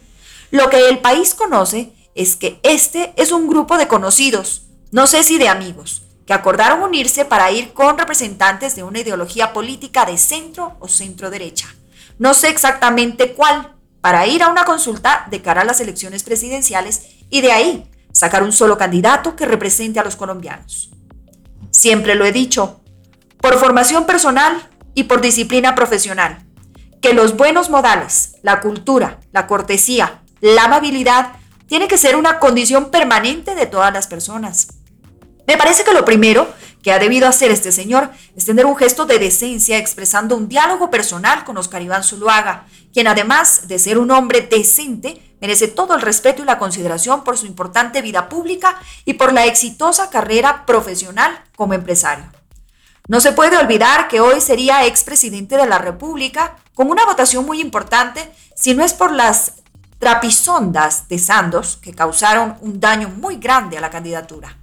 [0.50, 5.24] Lo que el país conoce es que este es un grupo de conocidos, no sé
[5.24, 10.18] si de amigos, que acordaron unirse para ir con representantes de una ideología política de
[10.18, 11.68] centro o centro derecha.
[12.18, 17.08] No sé exactamente cuál, para ir a una consulta de cara a las elecciones presidenciales
[17.30, 20.92] y de ahí sacar un solo candidato que represente a los colombianos.
[21.70, 22.82] Siempre lo he dicho,
[23.42, 26.46] por formación personal y por disciplina profesional,
[27.02, 31.34] que los buenos modales, la cultura, la cortesía, la amabilidad,
[31.68, 34.68] tiene que ser una condición permanente de todas las personas.
[35.48, 36.48] Me parece que lo primero
[36.82, 40.92] que ha debido hacer este señor es tener un gesto de decencia expresando un diálogo
[40.92, 46.02] personal con Oscar Iván Zuluaga, quien además de ser un hombre decente, merece todo el
[46.02, 51.44] respeto y la consideración por su importante vida pública y por la exitosa carrera profesional
[51.56, 52.26] como empresario.
[53.08, 57.62] No se puede olvidar que hoy sería expresidente de la República con una votación muy
[57.62, 59.54] importante, si no es por las
[60.00, 64.58] trapisondas de Sandos que causaron un daño muy grande a la candidatura.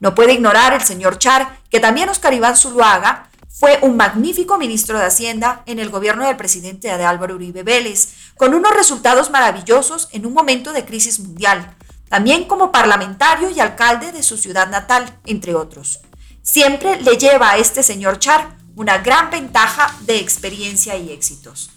[0.00, 4.98] No puede ignorar el señor Char que también Oscar Iván Zuluaga fue un magnífico ministro
[4.98, 10.08] de Hacienda en el gobierno del presidente de Álvaro Uribe Vélez, con unos resultados maravillosos
[10.12, 11.76] en un momento de crisis mundial,
[12.08, 16.00] también como parlamentario y alcalde de su ciudad natal, entre otros.
[16.40, 21.70] Siempre le lleva a este señor Char una gran ventaja de experiencia y éxitos.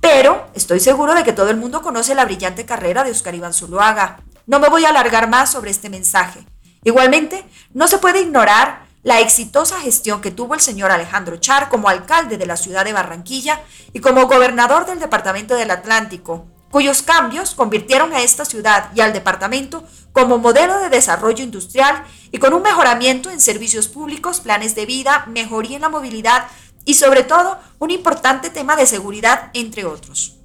[0.00, 3.54] Pero estoy seguro de que todo el mundo conoce la brillante carrera de Oscar Iván
[3.54, 4.20] Zuluaga.
[4.46, 6.44] No me voy a alargar más sobre este mensaje.
[6.84, 11.88] Igualmente, no se puede ignorar la exitosa gestión que tuvo el señor Alejandro Char como
[11.88, 13.60] alcalde de la ciudad de Barranquilla
[13.92, 19.12] y como gobernador del Departamento del Atlántico, cuyos cambios convirtieron a esta ciudad y al
[19.12, 24.86] departamento como modelo de desarrollo industrial y con un mejoramiento en servicios públicos, planes de
[24.86, 26.46] vida, mejoría en la movilidad
[26.84, 30.38] y sobre todo un importante tema de seguridad, entre otros.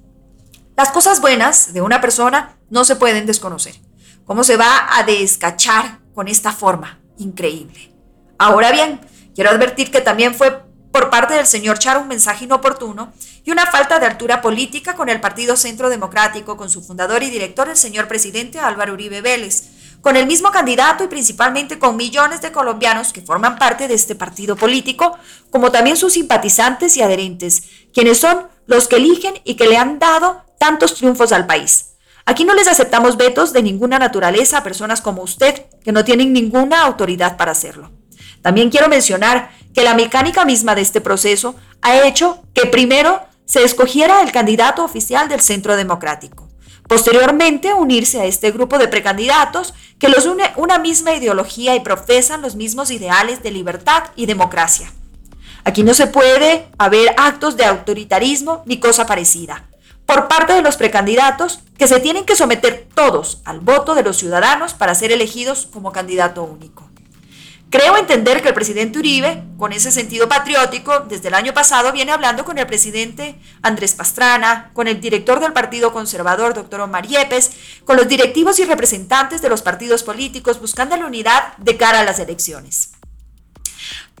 [0.76, 3.74] Las cosas buenas de una persona no se pueden desconocer.
[4.24, 7.94] ¿Cómo se va a descachar con esta forma increíble.
[8.36, 9.00] Ahora bien,
[9.34, 13.64] quiero advertir que también fue por parte del señor Char un mensaje inoportuno y una
[13.64, 17.76] falta de altura política con el Partido Centro Democrático, con su fundador y director, el
[17.78, 19.70] señor presidente Álvaro Uribe Vélez,
[20.02, 24.14] con el mismo candidato y principalmente con millones de colombianos que forman parte de este
[24.14, 25.16] partido político,
[25.48, 27.62] como también sus simpatizantes y adherentes,
[27.94, 31.89] quienes son los que eligen y que le han dado tantos triunfos al país.
[32.26, 36.32] Aquí no les aceptamos vetos de ninguna naturaleza a personas como usted, que no tienen
[36.32, 37.90] ninguna autoridad para hacerlo.
[38.42, 43.64] También quiero mencionar que la mecánica misma de este proceso ha hecho que primero se
[43.64, 46.48] escogiera el candidato oficial del Centro Democrático.
[46.88, 52.42] Posteriormente, unirse a este grupo de precandidatos que los une una misma ideología y profesan
[52.42, 54.92] los mismos ideales de libertad y democracia.
[55.62, 59.69] Aquí no se puede haber actos de autoritarismo ni cosa parecida
[60.10, 64.16] por parte de los precandidatos que se tienen que someter todos al voto de los
[64.16, 66.90] ciudadanos para ser elegidos como candidato único.
[67.70, 72.10] Creo entender que el presidente Uribe, con ese sentido patriótico, desde el año pasado viene
[72.10, 77.52] hablando con el presidente Andrés Pastrana, con el director del Partido Conservador, doctor Omar Yepes,
[77.84, 82.04] con los directivos y representantes de los partidos políticos, buscando la unidad de cara a
[82.04, 82.94] las elecciones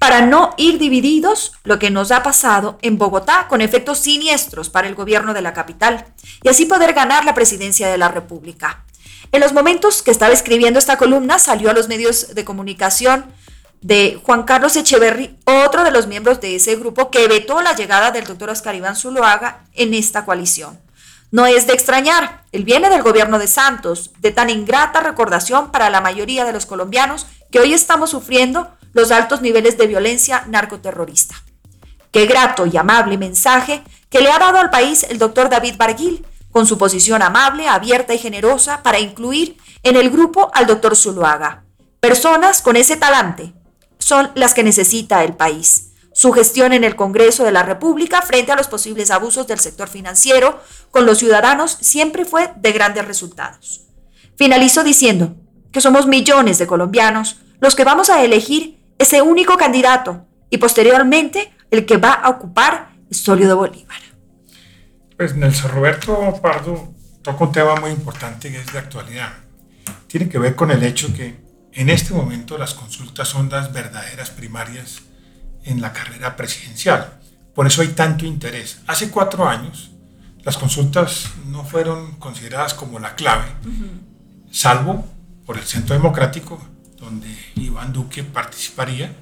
[0.00, 4.88] para no ir divididos, lo que nos ha pasado en Bogotá con efectos siniestros para
[4.88, 6.06] el gobierno de la capital
[6.42, 8.86] y así poder ganar la presidencia de la República.
[9.30, 13.26] En los momentos que estaba escribiendo esta columna salió a los medios de comunicación
[13.82, 18.10] de Juan Carlos Echeverry, otro de los miembros de ese grupo que vetó la llegada
[18.10, 20.80] del doctor Oscar Iván Zuluaga en esta coalición.
[21.30, 25.90] No es de extrañar, él viene del gobierno de Santos, de tan ingrata recordación para
[25.90, 31.34] la mayoría de los colombianos que hoy estamos sufriendo los altos niveles de violencia narcoterrorista.
[32.10, 36.26] Qué grato y amable mensaje que le ha dado al país el doctor David Barguil,
[36.50, 41.64] con su posición amable, abierta y generosa para incluir en el grupo al doctor Zuluaga.
[42.00, 43.52] Personas con ese talante
[43.98, 45.92] son las que necesita el país.
[46.12, 49.88] Su gestión en el Congreso de la República frente a los posibles abusos del sector
[49.88, 53.82] financiero con los ciudadanos siempre fue de grandes resultados.
[54.36, 55.36] Finalizo diciendo
[55.70, 61.50] que somos millones de colombianos los que vamos a elegir ese único candidato y posteriormente
[61.70, 63.98] el que va a ocupar el solio de Bolívar.
[65.16, 69.32] Pues Nelson Roberto Pardo toca un tema muy importante que es de actualidad.
[70.06, 71.40] Tiene que ver con el hecho que
[71.72, 75.00] en este momento las consultas son las verdaderas primarias
[75.64, 77.20] en la carrera presidencial.
[77.54, 78.82] Por eso hay tanto interés.
[78.86, 79.92] Hace cuatro años
[80.42, 83.46] las consultas no fueron consideradas como la clave,
[84.50, 85.06] salvo
[85.46, 86.60] por el Centro Democrático,
[87.00, 89.16] donde Iván Duque participaría,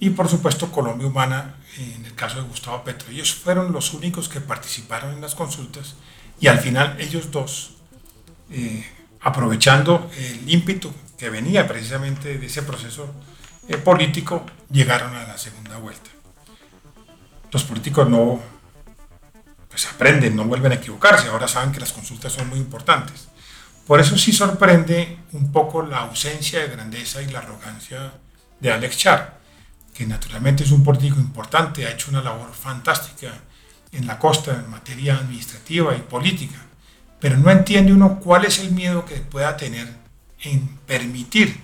[0.00, 3.10] y por supuesto Colombia Humana en el caso de Gustavo Petro.
[3.10, 5.94] Ellos fueron los únicos que participaron en las consultas
[6.40, 7.72] y al final ellos dos,
[8.50, 8.84] eh,
[9.20, 13.12] aprovechando el ímpetu que venía precisamente de ese proceso
[13.68, 16.10] eh, político, llegaron a la segunda vuelta.
[17.50, 18.40] Los políticos no
[19.68, 23.27] pues aprenden, no vuelven a equivocarse, ahora saben que las consultas son muy importantes.
[23.88, 28.12] Por eso sí sorprende un poco la ausencia de grandeza y la arrogancia
[28.60, 29.38] de Alex Char
[29.98, 33.32] que naturalmente es un político importante, ha hecho una labor fantástica
[33.90, 36.54] en la costa en materia administrativa y política,
[37.18, 39.88] pero no entiende uno cuál es el miedo que pueda tener
[40.42, 41.60] en permitir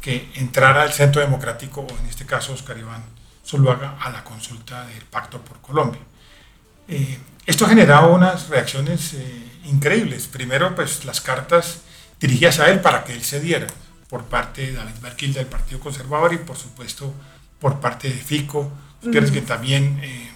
[0.00, 3.04] que entrara el Centro Democrático, o en este caso Oscar Iván
[3.44, 6.00] Zuluaga, a la consulta del Pacto por Colombia.
[6.88, 10.26] Eh, esto ha generado unas reacciones eh, increíbles.
[10.26, 11.80] Primero, pues las cartas
[12.20, 13.66] dirigidas a él para que él se diera
[14.08, 17.12] por parte de David Barquil del Partido Conservador y por supuesto
[17.60, 18.70] por parte de FICO,
[19.02, 20.30] ustedes que también eh,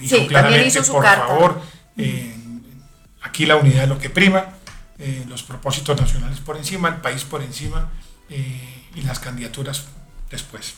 [0.00, 1.60] dijo claramente, por favor,
[1.96, 2.34] eh,
[3.22, 4.46] aquí la unidad es lo que prima,
[4.98, 7.90] eh, los propósitos nacionales por encima, el país por encima
[8.28, 9.86] y las candidaturas
[10.30, 10.74] después.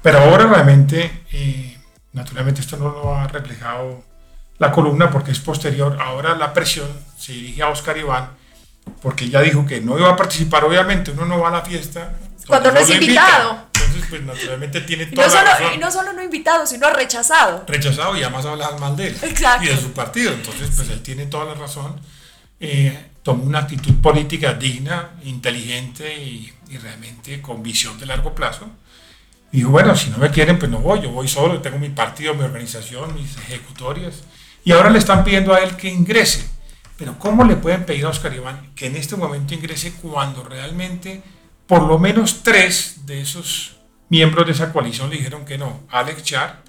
[0.00, 1.24] Pero ahora realmente,
[2.12, 4.02] naturalmente esto no lo ha reflejado
[4.62, 8.30] la columna porque es posterior, ahora la presión se dirige a Oscar Iván
[9.02, 12.14] porque ya dijo que no iba a participar, obviamente uno no va a la fiesta.
[12.46, 13.72] Cuando no es invitado
[14.08, 15.74] pues naturalmente tiene toda no solo, la razón.
[15.74, 17.64] Y no solo no invitado, sino rechazado.
[17.66, 19.16] Rechazado y además hablas mal de él.
[19.62, 20.32] Y de su partido.
[20.32, 22.00] Entonces, pues él tiene toda la razón.
[22.60, 28.66] Eh, tomó una actitud política digna, inteligente y, realmente con visión de largo plazo.
[29.50, 31.00] Y dijo, bueno, si no me quieren, pues no voy.
[31.00, 34.24] Yo voy solo, tengo mi partido, mi organización, mis ejecutorias.
[34.64, 36.48] Y ahora le están pidiendo a él que ingrese.
[36.96, 41.22] Pero ¿cómo le pueden pedir a Oscar Iván que en este momento ingrese cuando realmente
[41.66, 43.76] por lo menos tres de esos
[44.08, 45.80] miembros de esa coalición le dijeron que no.
[45.90, 46.62] Alex Char.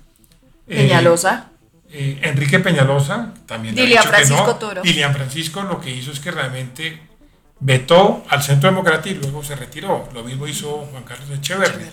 [0.68, 1.50] Eh, Peñalosa.
[1.92, 4.56] Eh, Enrique Peñalosa también Dilian dicho Francisco que no.
[4.56, 4.82] Toro.
[4.82, 7.02] Dilian Francisco lo que hizo es que realmente
[7.60, 10.10] vetó al Centro Democrático y luego se retiró.
[10.14, 11.86] Lo mismo hizo Juan Carlos Echeverri.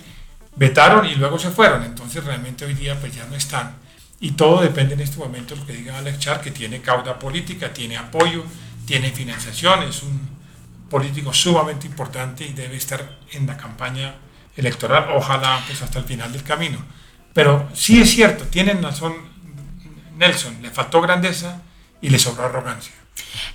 [0.55, 1.83] Vetaron y luego se fueron.
[1.83, 3.75] Entonces realmente hoy día pues ya no están.
[4.21, 7.17] Y todo depende en este momento de lo que diga Alex Char, que tiene cauda
[7.17, 8.45] política, tiene apoyo,
[8.85, 10.29] tiene financiación, es un
[10.89, 14.15] político sumamente importante y debe estar en la campaña
[14.55, 16.77] electoral, ojalá pues hasta el final del camino.
[17.33, 19.13] Pero sí es cierto, tienen razón
[20.17, 21.61] Nelson, le faltó grandeza
[21.99, 22.93] y le sobró arrogancia.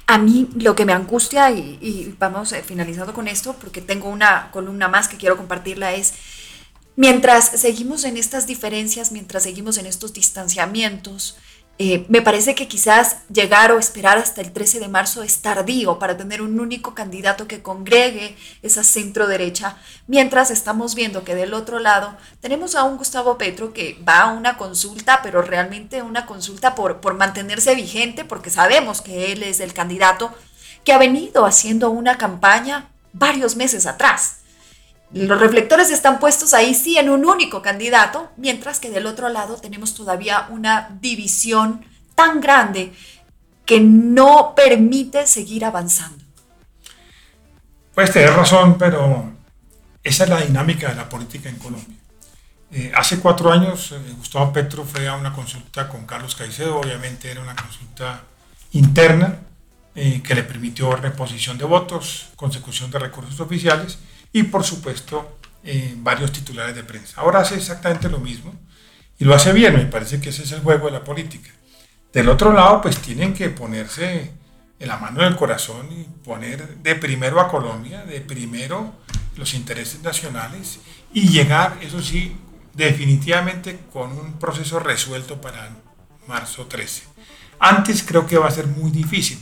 [0.09, 4.09] A mí lo que me angustia, y, y vamos eh, finalizando con esto, porque tengo
[4.09, 6.15] una columna más que quiero compartirla, es
[6.97, 11.37] mientras seguimos en estas diferencias, mientras seguimos en estos distanciamientos,
[11.79, 15.99] eh, me parece que quizás llegar o esperar hasta el 13 de marzo es tardío
[15.99, 21.53] para tener un único candidato que congregue esa centro derecha, mientras estamos viendo que del
[21.53, 26.25] otro lado tenemos a un Gustavo Petro que va a una consulta, pero realmente una
[26.25, 30.33] consulta por, por mantenerse vigente, porque sabemos que él es el candidato
[30.83, 34.37] que ha venido haciendo una campaña varios meses atrás.
[35.13, 39.57] Los reflectores están puestos ahí sí en un único candidato, mientras que del otro lado
[39.57, 41.85] tenemos todavía una división
[42.15, 42.93] tan grande
[43.65, 46.25] que no permite seguir avanzando.
[47.95, 49.33] Puedes tener razón, pero
[50.03, 51.97] esa es la dinámica de la política en Colombia.
[52.73, 57.31] Eh, hace cuatro años eh, Gustavo Petro fue a una consulta con Carlos Caicedo, obviamente
[57.31, 58.23] era una consulta
[58.73, 59.39] interna
[59.95, 63.99] eh, que le permitió reposición de votos, consecución de recursos oficiales
[64.37, 67.23] y por supuesto eh, varios titulares de prensa.
[67.23, 68.55] Ahora hace exactamente lo mismo
[69.19, 71.49] y lo hace bien, me parece que ese es el juego de la política.
[72.13, 74.33] Del otro lado, pues tienen que ponerse
[74.79, 78.93] en la mano del corazón y poner de primero a Colombia, de primero
[79.39, 80.81] los intereses nacionales
[81.15, 82.37] y llegar, eso sí,
[82.75, 85.71] definitivamente con un proceso resuelto para
[86.29, 87.05] marzo 13.
[87.59, 89.39] Antes creo que va a ser muy difícil,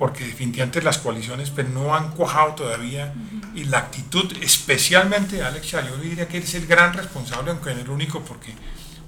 [0.00, 3.12] porque definitivamente las coaliciones pues, no han cuajado todavía
[3.54, 7.74] y la actitud, especialmente de Alex Chá, yo diría que es el gran responsable, aunque
[7.74, 8.54] no el único, porque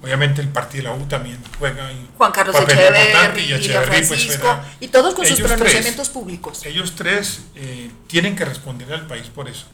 [0.03, 4.39] obviamente el partido de la U también juega y Juan Carlos Echeverri, y, Echeverri, pues,
[4.81, 6.63] y todos con sus pronunciamientos públicos.
[6.63, 9.65] Ellos tres eh, tienen que responder al país por eso.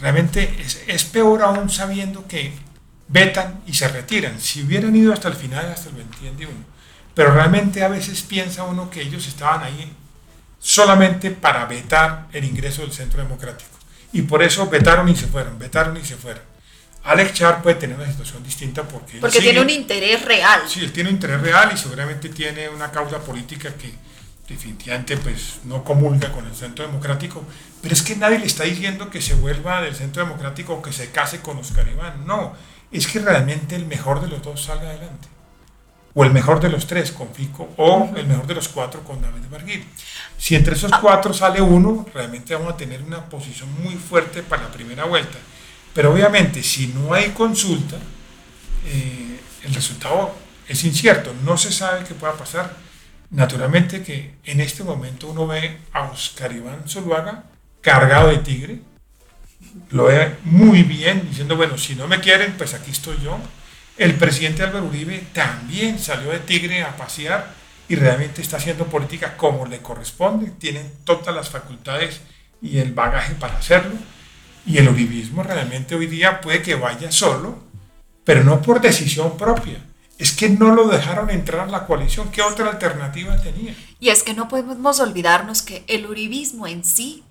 [0.00, 2.52] Realmente es, es, peor aún sabiendo que
[3.06, 4.40] vetan y se retiran.
[4.40, 6.50] Si hubieran ido hasta el final, hasta el 21,
[7.14, 9.94] pero realmente a veces piensa uno que ellos estaban ahí
[10.66, 13.70] solamente para vetar el ingreso del Centro Democrático.
[14.12, 16.42] Y por eso vetaron y se fueron, vetaron y se fueron.
[17.04, 19.18] Alex Char puede tener una situación distinta porque...
[19.20, 20.62] Porque tiene un interés real.
[20.66, 23.94] Sí, él tiene un interés real y seguramente tiene una causa política que
[24.48, 27.44] definitivamente pues no comulga con el Centro Democrático.
[27.80, 30.92] Pero es que nadie le está diciendo que se vuelva del Centro Democrático o que
[30.92, 32.26] se case con Oscar Iván.
[32.26, 32.56] No,
[32.90, 35.28] es que realmente el mejor de los dos salga adelante
[36.18, 39.20] o el mejor de los tres con Fico, o el mejor de los cuatro con
[39.20, 39.86] David Barguil.
[40.38, 44.64] Si entre esos cuatro sale uno, realmente vamos a tener una posición muy fuerte para
[44.64, 45.38] la primera vuelta.
[45.94, 47.96] Pero obviamente, si no hay consulta,
[48.86, 50.34] eh, el resultado
[50.68, 52.76] es incierto, no se sabe qué pueda pasar.
[53.30, 57.44] Naturalmente que en este momento uno ve a Oscar Iván Zuluaga
[57.80, 58.80] cargado de tigre,
[59.90, 63.38] lo ve muy bien, diciendo, bueno, si no me quieren, pues aquí estoy yo
[63.96, 67.54] el presidente Álvaro Uribe también salió de Tigre a pasear
[67.88, 72.20] y realmente está haciendo política como le corresponde, tienen todas las facultades
[72.60, 73.94] y el bagaje para hacerlo.
[74.66, 77.58] Y el uribismo realmente hoy día puede que vaya solo,
[78.24, 79.78] pero no por decisión propia.
[80.18, 82.30] Es que no lo dejaron entrar a la coalición.
[82.30, 83.76] ¿Qué otra alternativa tenía?
[84.00, 87.22] Y es que no podemos olvidarnos que el uribismo en sí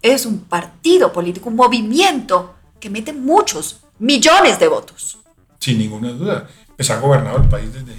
[0.00, 5.18] es un partido político, un movimiento que mete muchos, millones de votos
[5.64, 7.94] sin ninguna duda, pues ha gobernado el país desde,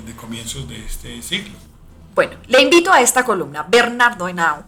[0.00, 1.56] desde comienzos de este siglo.
[2.14, 4.64] Bueno, le invito a esta columna, Bernardo Henao.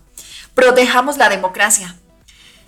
[0.55, 1.97] Protejamos la democracia.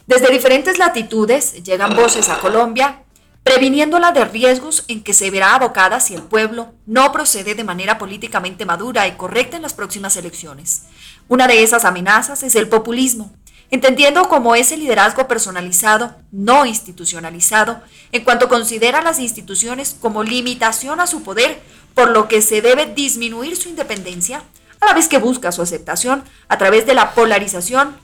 [0.06, 3.02] Desde diferentes latitudes llegan voces a Colombia
[3.44, 7.98] previniéndola de riesgos en que se verá abocada si el pueblo no procede de manera
[7.98, 10.82] políticamente madura y correcta en las próximas elecciones.
[11.28, 13.32] Una de esas amenazas es el populismo,
[13.70, 17.80] entendiendo como ese liderazgo personalizado, no institucionalizado,
[18.12, 21.60] en cuanto considera las instituciones como limitación a su poder,
[21.94, 24.42] por lo que se debe disminuir su independencia,
[24.80, 27.96] a la vez que busca su aceptación a través de la polarización,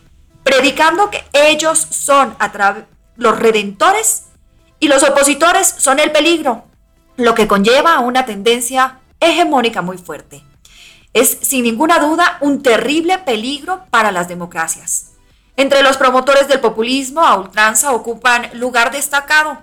[0.44, 2.36] predicando que ellos son
[3.16, 4.24] los redentores
[4.80, 6.64] y los opositores son el peligro,
[7.16, 10.44] lo que conlleva a una tendencia hegemónica muy fuerte.
[11.12, 15.12] Es sin ninguna duda un terrible peligro para las democracias.
[15.56, 19.58] Entre los promotores del populismo a ultranza ocupan lugar destacado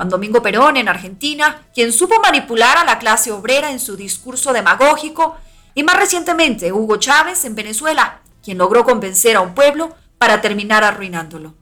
[0.00, 4.54] Juan Domingo Perón en Argentina, quien supo manipular a la clase obrera en su discurso
[4.54, 5.36] demagógico,
[5.74, 10.84] y más recientemente Hugo Chávez en Venezuela, quien logró convencer a un pueblo para terminar
[10.84, 11.52] arruinándolo.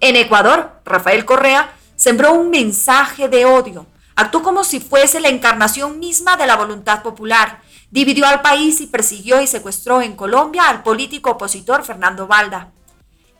[0.00, 6.00] En Ecuador, Rafael Correa sembró un mensaje de odio, actuó como si fuese la encarnación
[6.00, 7.60] misma de la voluntad popular,
[7.92, 12.72] dividió al país y persiguió y secuestró en Colombia al político opositor Fernando Valda.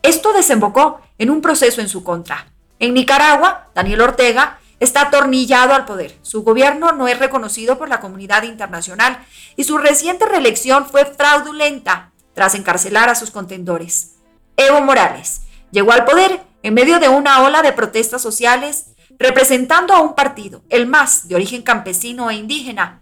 [0.01, 2.47] Esto desembocó en un proceso en su contra.
[2.79, 6.17] En Nicaragua, Daniel Ortega está atornillado al poder.
[6.21, 9.19] Su gobierno no es reconocido por la comunidad internacional
[9.57, 14.15] y su reciente reelección fue fraudulenta tras encarcelar a sus contendores.
[14.55, 19.99] Evo Morales llegó al poder en medio de una ola de protestas sociales representando a
[19.99, 23.01] un partido, el más de origen campesino e indígena,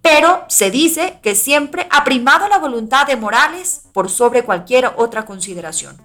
[0.00, 5.26] pero se dice que siempre ha primado la voluntad de Morales por sobre cualquier otra
[5.26, 5.98] consideración.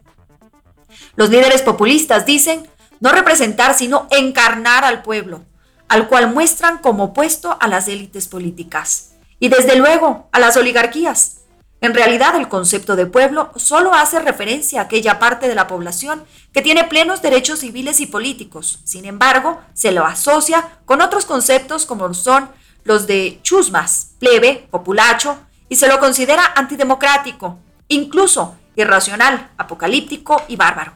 [1.16, 2.68] Los líderes populistas dicen
[3.06, 5.46] no representar sino encarnar al pueblo,
[5.88, 11.42] al cual muestran como opuesto a las élites políticas y desde luego a las oligarquías.
[11.82, 16.24] En realidad el concepto de pueblo solo hace referencia a aquella parte de la población
[16.52, 18.80] que tiene plenos derechos civiles y políticos.
[18.86, 22.50] Sin embargo, se lo asocia con otros conceptos como son
[22.86, 25.38] los de chusmas, plebe, populacho,
[25.70, 30.94] y se lo considera antidemocrático, incluso irracional, apocalíptico y bárbaro.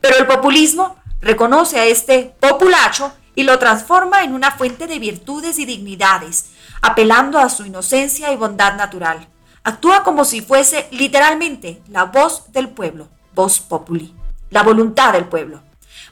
[0.00, 5.58] Pero el populismo reconoce a este populacho y lo transforma en una fuente de virtudes
[5.58, 6.46] y dignidades,
[6.82, 9.28] apelando a su inocencia y bondad natural.
[9.62, 14.14] Actúa como si fuese literalmente la voz del pueblo, voz populi,
[14.50, 15.62] la voluntad del pueblo.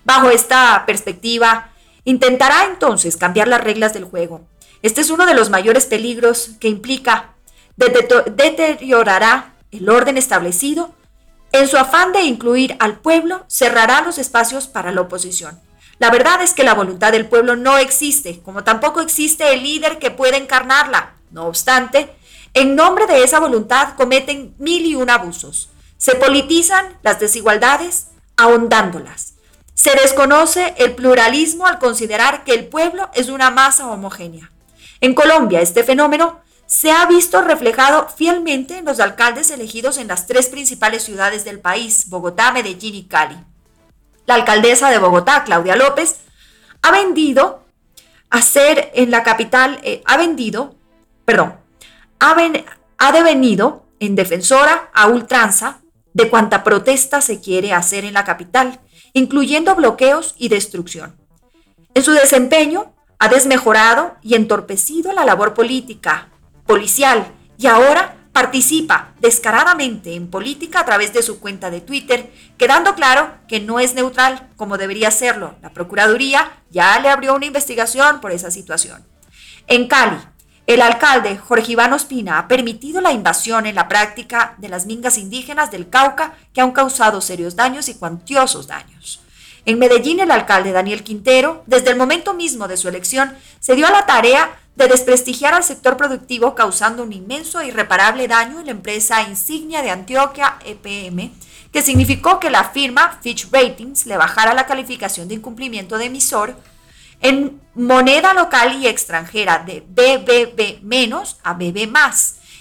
[0.05, 1.71] Bajo esta perspectiva,
[2.05, 4.43] intentará entonces cambiar las reglas del juego.
[4.83, 7.31] Este es uno de los mayores peligros que implica
[7.77, 10.95] deteriorará el orden establecido
[11.55, 15.61] en su afán de incluir al pueblo, cerrará los espacios para la oposición.
[16.01, 20.01] La verdad es que la voluntad del pueblo no existe, como tampoco existe el líder
[20.01, 21.15] que pueda encarnarla.
[21.31, 22.11] No obstante,
[22.55, 25.71] en nombre de esa voluntad cometen mil y un abusos.
[25.97, 29.35] Se politizan las desigualdades, ahondándolas.
[29.75, 34.51] Se desconoce el pluralismo al considerar que el pueblo es una masa homogénea.
[35.01, 40.27] En Colombia, este fenómeno se ha visto reflejado fielmente en los alcaldes elegidos en las
[40.27, 43.37] tres principales ciudades del país, Bogotá, Medellín y Cali.
[44.27, 46.21] La alcaldesa de Bogotá, Claudia López,
[46.83, 47.65] ha vendido
[48.31, 50.75] a ser en la capital, eh, ha vendido,
[51.25, 51.57] perdón,
[52.19, 55.81] ha devenido en defensora a ultranza
[56.15, 58.81] de cuanta protesta se quiere hacer en la capital,
[59.13, 61.17] incluyendo bloqueos y destrucción.
[61.93, 66.29] En su desempeño, ha desmejorado y entorpecido la labor política,
[66.67, 72.95] policial y ahora participa descaradamente en política a través de su cuenta de Twitter, quedando
[72.95, 75.55] claro que no es neutral como debería serlo.
[75.63, 79.07] La Procuraduría ya le abrió una investigación por esa situación.
[79.69, 80.19] En Cali,
[80.67, 85.17] el alcalde Jorge Iván Ospina ha permitido la invasión en la práctica de las mingas
[85.17, 89.21] indígenas del Cauca que han causado serios daños y cuantiosos daños.
[89.67, 93.87] En Medellín, el alcalde Daniel Quintero, desde el momento mismo de su elección, se dio
[93.87, 98.67] a la tarea de desprestigiar al sector productivo causando un inmenso e irreparable daño en
[98.67, 101.33] la empresa insignia de Antioquia EPM,
[101.73, 106.57] que significó que la firma Fitch Ratings le bajara la calificación de incumplimiento de emisor
[107.21, 111.93] en moneda local y extranjera de BBB- a BB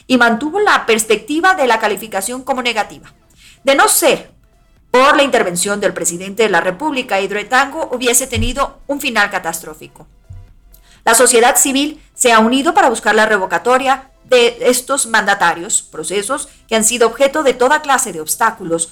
[0.08, 3.14] y mantuvo la perspectiva de la calificación como negativa.
[3.64, 4.32] De no ser
[4.92, 10.08] por la intervención del presidente de la República, Hidroetango hubiese tenido un final catastrófico.
[11.06, 16.76] La sociedad civil se ha unido para buscar la revocatoria de estos mandatarios, procesos que
[16.76, 18.90] han sido objeto de toda clase de obstáculos,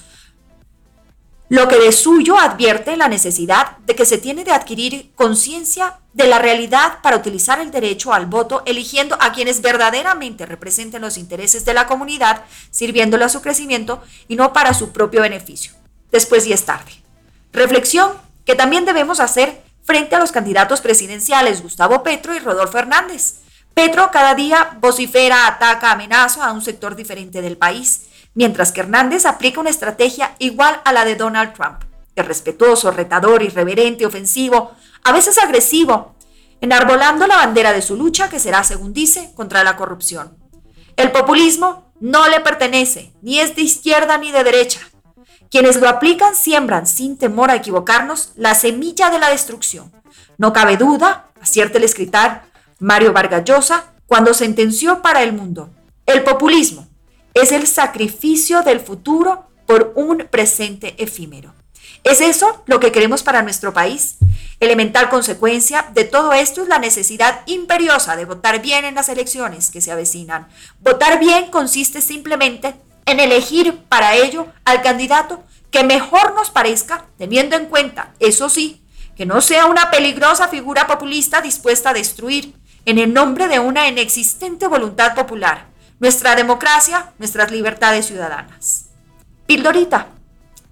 [1.48, 6.26] lo que de suyo advierte la necesidad de que se tiene de adquirir conciencia de
[6.26, 11.66] la realidad para utilizar el derecho al voto, eligiendo a quienes verdaderamente representen los intereses
[11.66, 15.72] de la comunidad, sirviéndole a su crecimiento y no para su propio beneficio.
[16.10, 16.92] Después y es tarde.
[17.52, 18.12] Reflexión
[18.46, 23.40] que también debemos hacer frente a los candidatos presidenciales Gustavo Petro y Rodolfo Hernández.
[23.74, 29.26] Petro cada día vocifera, ataca, amenaza a un sector diferente del país mientras que Hernández
[29.26, 31.82] aplica una estrategia igual a la de Donald Trump,
[32.16, 34.72] irrespetuoso, retador, irreverente, ofensivo,
[35.04, 36.14] a veces agresivo,
[36.60, 40.36] enarbolando la bandera de su lucha que será, según dice, contra la corrupción.
[40.96, 44.80] El populismo no le pertenece, ni es de izquierda ni de derecha.
[45.52, 49.92] Quienes lo aplican siembran, sin temor a equivocarnos, la semilla de la destrucción.
[50.38, 52.40] No cabe duda, acierta el escritor
[52.78, 55.68] Mario Vargas Llosa, cuando sentenció para el mundo,
[56.06, 56.88] el populismo
[57.34, 61.52] es el sacrificio del futuro por un presente efímero.
[62.02, 64.16] ¿Es eso lo que queremos para nuestro país?
[64.58, 69.70] Elemental consecuencia de todo esto es la necesidad imperiosa de votar bien en las elecciones
[69.70, 70.48] que se avecinan.
[70.80, 72.74] Votar bien consiste simplemente
[73.06, 78.84] en elegir para ello al candidato que mejor nos parezca, teniendo en cuenta, eso sí,
[79.16, 83.88] que no sea una peligrosa figura populista dispuesta a destruir en el nombre de una
[83.88, 85.72] inexistente voluntad popular
[86.02, 88.86] nuestra democracia, nuestras libertades ciudadanas.
[89.46, 90.08] Pildorita.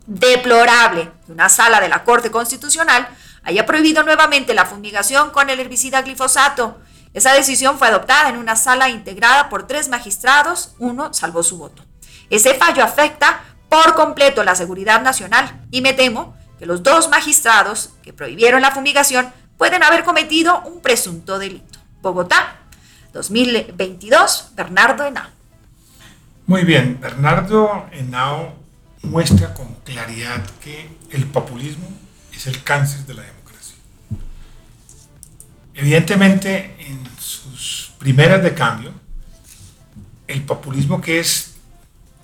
[0.04, 3.08] Deplorable que una sala de la Corte Constitucional
[3.44, 6.80] haya prohibido nuevamente la fumigación con el herbicida glifosato.
[7.14, 11.84] Esa decisión fue adoptada en una sala integrada por tres magistrados, uno salvó su voto.
[12.30, 17.90] Ese fallo afecta por completo la seguridad nacional y me temo que los dos magistrados
[18.02, 21.78] que prohibieron la fumigación pueden haber cometido un presunto delito.
[22.00, 22.56] Bogotá,
[23.12, 25.28] 2022, Bernardo Henao.
[26.46, 28.54] Muy bien, Bernardo Henao
[29.02, 31.88] muestra con claridad que el populismo
[32.32, 33.76] es el cáncer de la democracia.
[35.74, 38.92] Evidentemente, en sus primeras de cambio,
[40.26, 41.49] el populismo que es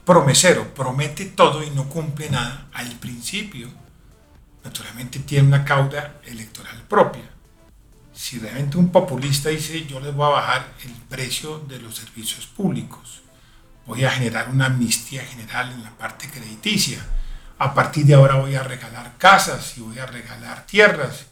[0.06, 3.68] promesero, promete todo y no cumple nada, al principio,
[4.62, 7.24] naturalmente tiene una cauda electoral propia.
[8.14, 12.46] Si realmente un populista dice yo les voy a bajar el precio de los servicios
[12.46, 13.22] públicos,
[13.84, 17.04] voy a generar una amnistía general en la parte crediticia,
[17.58, 21.26] a partir de ahora voy a regalar casas y voy a regalar tierras,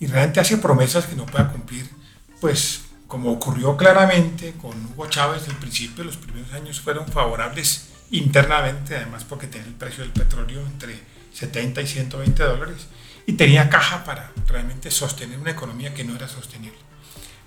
[0.00, 1.90] y realmente hace promesas que no pueda cumplir,
[2.40, 8.96] pues como ocurrió claramente con Hugo Chávez al principio, los primeros años fueron favorables internamente,
[8.96, 10.98] además porque tenía el precio del petróleo entre
[11.32, 12.86] 70 y 120 dólares,
[13.26, 16.78] y tenía caja para realmente sostener una economía que no era sostenible.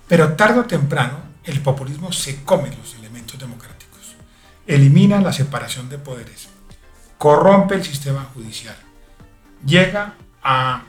[0.08, 4.14] Pero tarde o temprano el populismo se come los elementos democráticos,
[4.66, 6.48] elimina la separación de poderes,
[7.18, 8.76] corrompe el sistema judicial,
[9.66, 10.84] llega a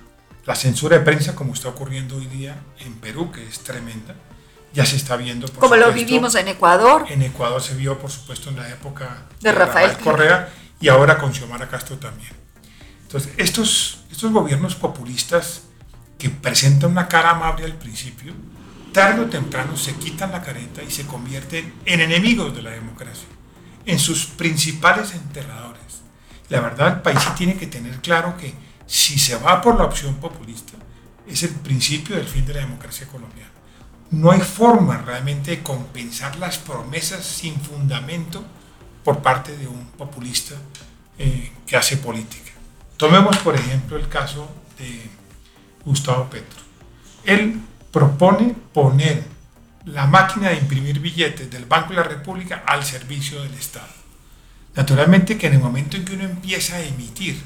[0.46, 4.16] la censura de prensa como está ocurriendo hoy día en Perú, que es tremenda,
[4.74, 5.48] ya se está viendo.
[5.48, 7.06] Por como lo vivimos en Ecuador.
[7.10, 10.50] En Ecuador se vio, por supuesto, en la época de, Rafael, Correa
[10.80, 12.32] y ahora con Xiomara Castro también.
[13.04, 15.62] Entonces, estos, estos gobiernos populistas
[16.18, 18.34] que presentan una cara amable al principio,
[18.92, 23.28] tarde o temprano se quitan la careta y se convierten en enemigos de la democracia,
[23.86, 26.02] en sus principales enterradores.
[26.50, 28.54] La verdad, el país tiene que tener claro que
[28.88, 30.74] si se va por la opción populista,
[31.28, 33.53] es el principio del fin de la democracia colombiana.
[34.14, 38.44] No hay forma realmente de compensar las promesas sin fundamento
[39.04, 40.54] por parte de un populista
[41.18, 42.52] eh, que hace política.
[42.96, 44.48] Tomemos, por ejemplo, el caso
[44.78, 45.10] de
[45.84, 46.62] Gustavo Petro.
[47.26, 47.60] Él
[47.92, 49.24] propone poner
[49.86, 53.88] la máquina de imprimir billetes del Banco de la República al servicio del Estado.
[54.76, 57.42] Naturalmente que en el momento en que uno empieza a emitir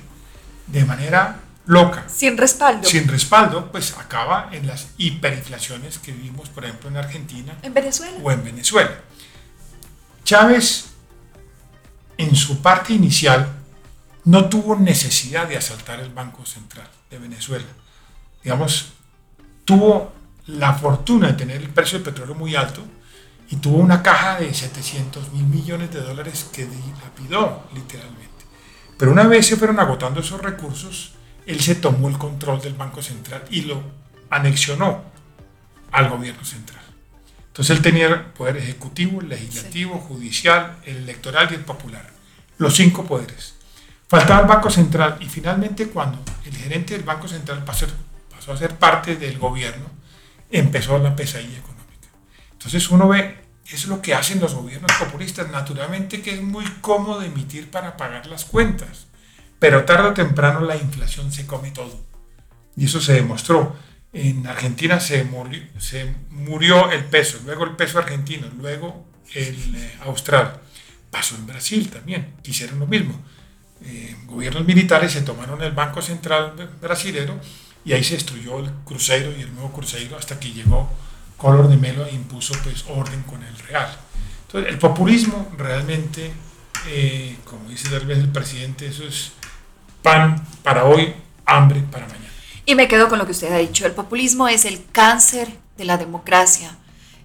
[0.68, 6.66] de manera loca, sin respaldo, sin respaldo, pues acaba en las hiperinflaciones que vivimos, por
[6.66, 8.92] ejemplo, en Argentina, en Venezuela o en Venezuela.
[10.24, 10.88] Chávez,
[12.18, 13.48] en su parte inicial,
[14.26, 17.66] no tuvo necesidad de asaltar el Banco Central de Venezuela.
[18.44, 18.94] Digamos,
[19.64, 20.14] tuvo
[20.48, 22.84] la fortuna de tener el precio del petróleo muy alto
[23.50, 28.28] y tuvo una caja de 700 mil millones de dólares que dilapidó literalmente.
[28.98, 31.14] Pero una vez se fueron agotando esos recursos,
[31.48, 33.82] él se tomó el control del Banco Central y lo
[34.30, 35.04] anexionó
[35.92, 36.84] al gobierno central.
[37.48, 42.08] Entonces él tenía poder ejecutivo, legislativo, judicial, el electoral y el popular.
[42.58, 43.56] Los cinco poderes.
[44.08, 47.88] Faltaba el Banco Central y finalmente cuando el gerente del Banco Central pasó,
[48.30, 49.86] pasó a ser parte del gobierno,
[50.52, 52.10] empezó la pesadilla económica.
[52.54, 55.50] Entonces uno ve es lo que hacen los gobiernos populistas.
[55.50, 59.08] Naturalmente que es muy cómodo emitir para pagar las cuentas,
[59.60, 62.00] pero tarde o temprano la inflación se come todo.
[62.76, 63.76] Y eso se demostró.
[64.14, 70.62] En Argentina se murió, el peso, luego el peso argentino, luego el eh, austral.
[71.12, 73.20] Pasó en Brasil también, hicieron lo mismo.
[73.84, 77.40] Eh, gobiernos militares se tomaron el Banco Central brasilero
[77.86, 80.90] y ahí se destruyó el crucero y el nuevo crucero hasta que llegó
[81.38, 83.96] Color de Melo impuso pues orden con el real.
[84.48, 86.32] Entonces, el populismo realmente,
[86.88, 89.34] eh, como dice tal vez el presidente, eso es
[90.08, 91.14] pan para hoy,
[91.46, 92.32] hambre para mañana.
[92.66, 95.84] Y me quedo con lo que usted ha dicho, el populismo es el cáncer de
[95.84, 96.78] la democracia.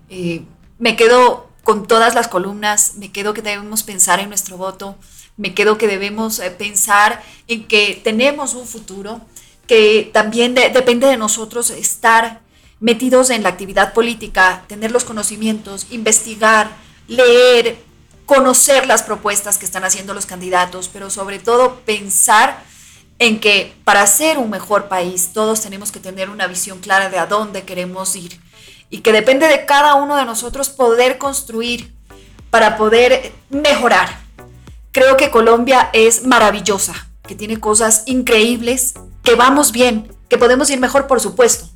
[0.08, 0.42] Eh,
[0.80, 4.96] me quedo con todas las columnas, me quedo que debemos pensar en nuestro voto,
[5.36, 9.20] me quedo que debemos eh, pensar en que tenemos un futuro,
[9.68, 12.40] que también depende de nosotros estar
[12.80, 16.68] metidos en la actividad política, tener los conocimientos, investigar,
[17.06, 17.78] leer,
[18.26, 22.71] conocer las propuestas que están haciendo los candidatos, pero sobre todo pensar
[23.22, 27.20] en que para ser un mejor país todos tenemos que tener una visión clara de
[27.20, 28.40] a dónde queremos ir
[28.90, 31.94] y que depende de cada uno de nosotros poder construir
[32.50, 34.18] para poder mejorar.
[34.90, 40.80] Creo que Colombia es maravillosa, que tiene cosas increíbles, que vamos bien, que podemos ir
[40.80, 41.70] mejor, por supuesto,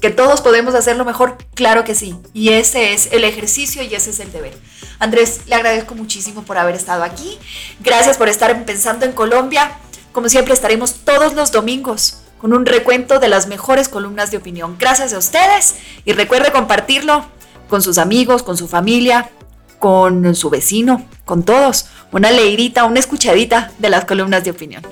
[0.00, 1.36] ¿Que todos podemos hacerlo mejor?
[1.54, 2.16] Claro que sí.
[2.32, 4.56] Y ese es el ejercicio y ese es el deber.
[4.98, 7.38] Andrés, le agradezco muchísimo por haber estado aquí.
[7.80, 9.72] Gracias por estar pensando en Colombia.
[10.12, 14.76] Como siempre, estaremos todos los domingos con un recuento de las mejores columnas de opinión.
[14.78, 17.24] Gracias a ustedes y recuerde compartirlo
[17.68, 19.30] con sus amigos, con su familia,
[19.78, 21.86] con su vecino, con todos.
[22.12, 24.82] Una leidita, una escuchadita de las columnas de opinión.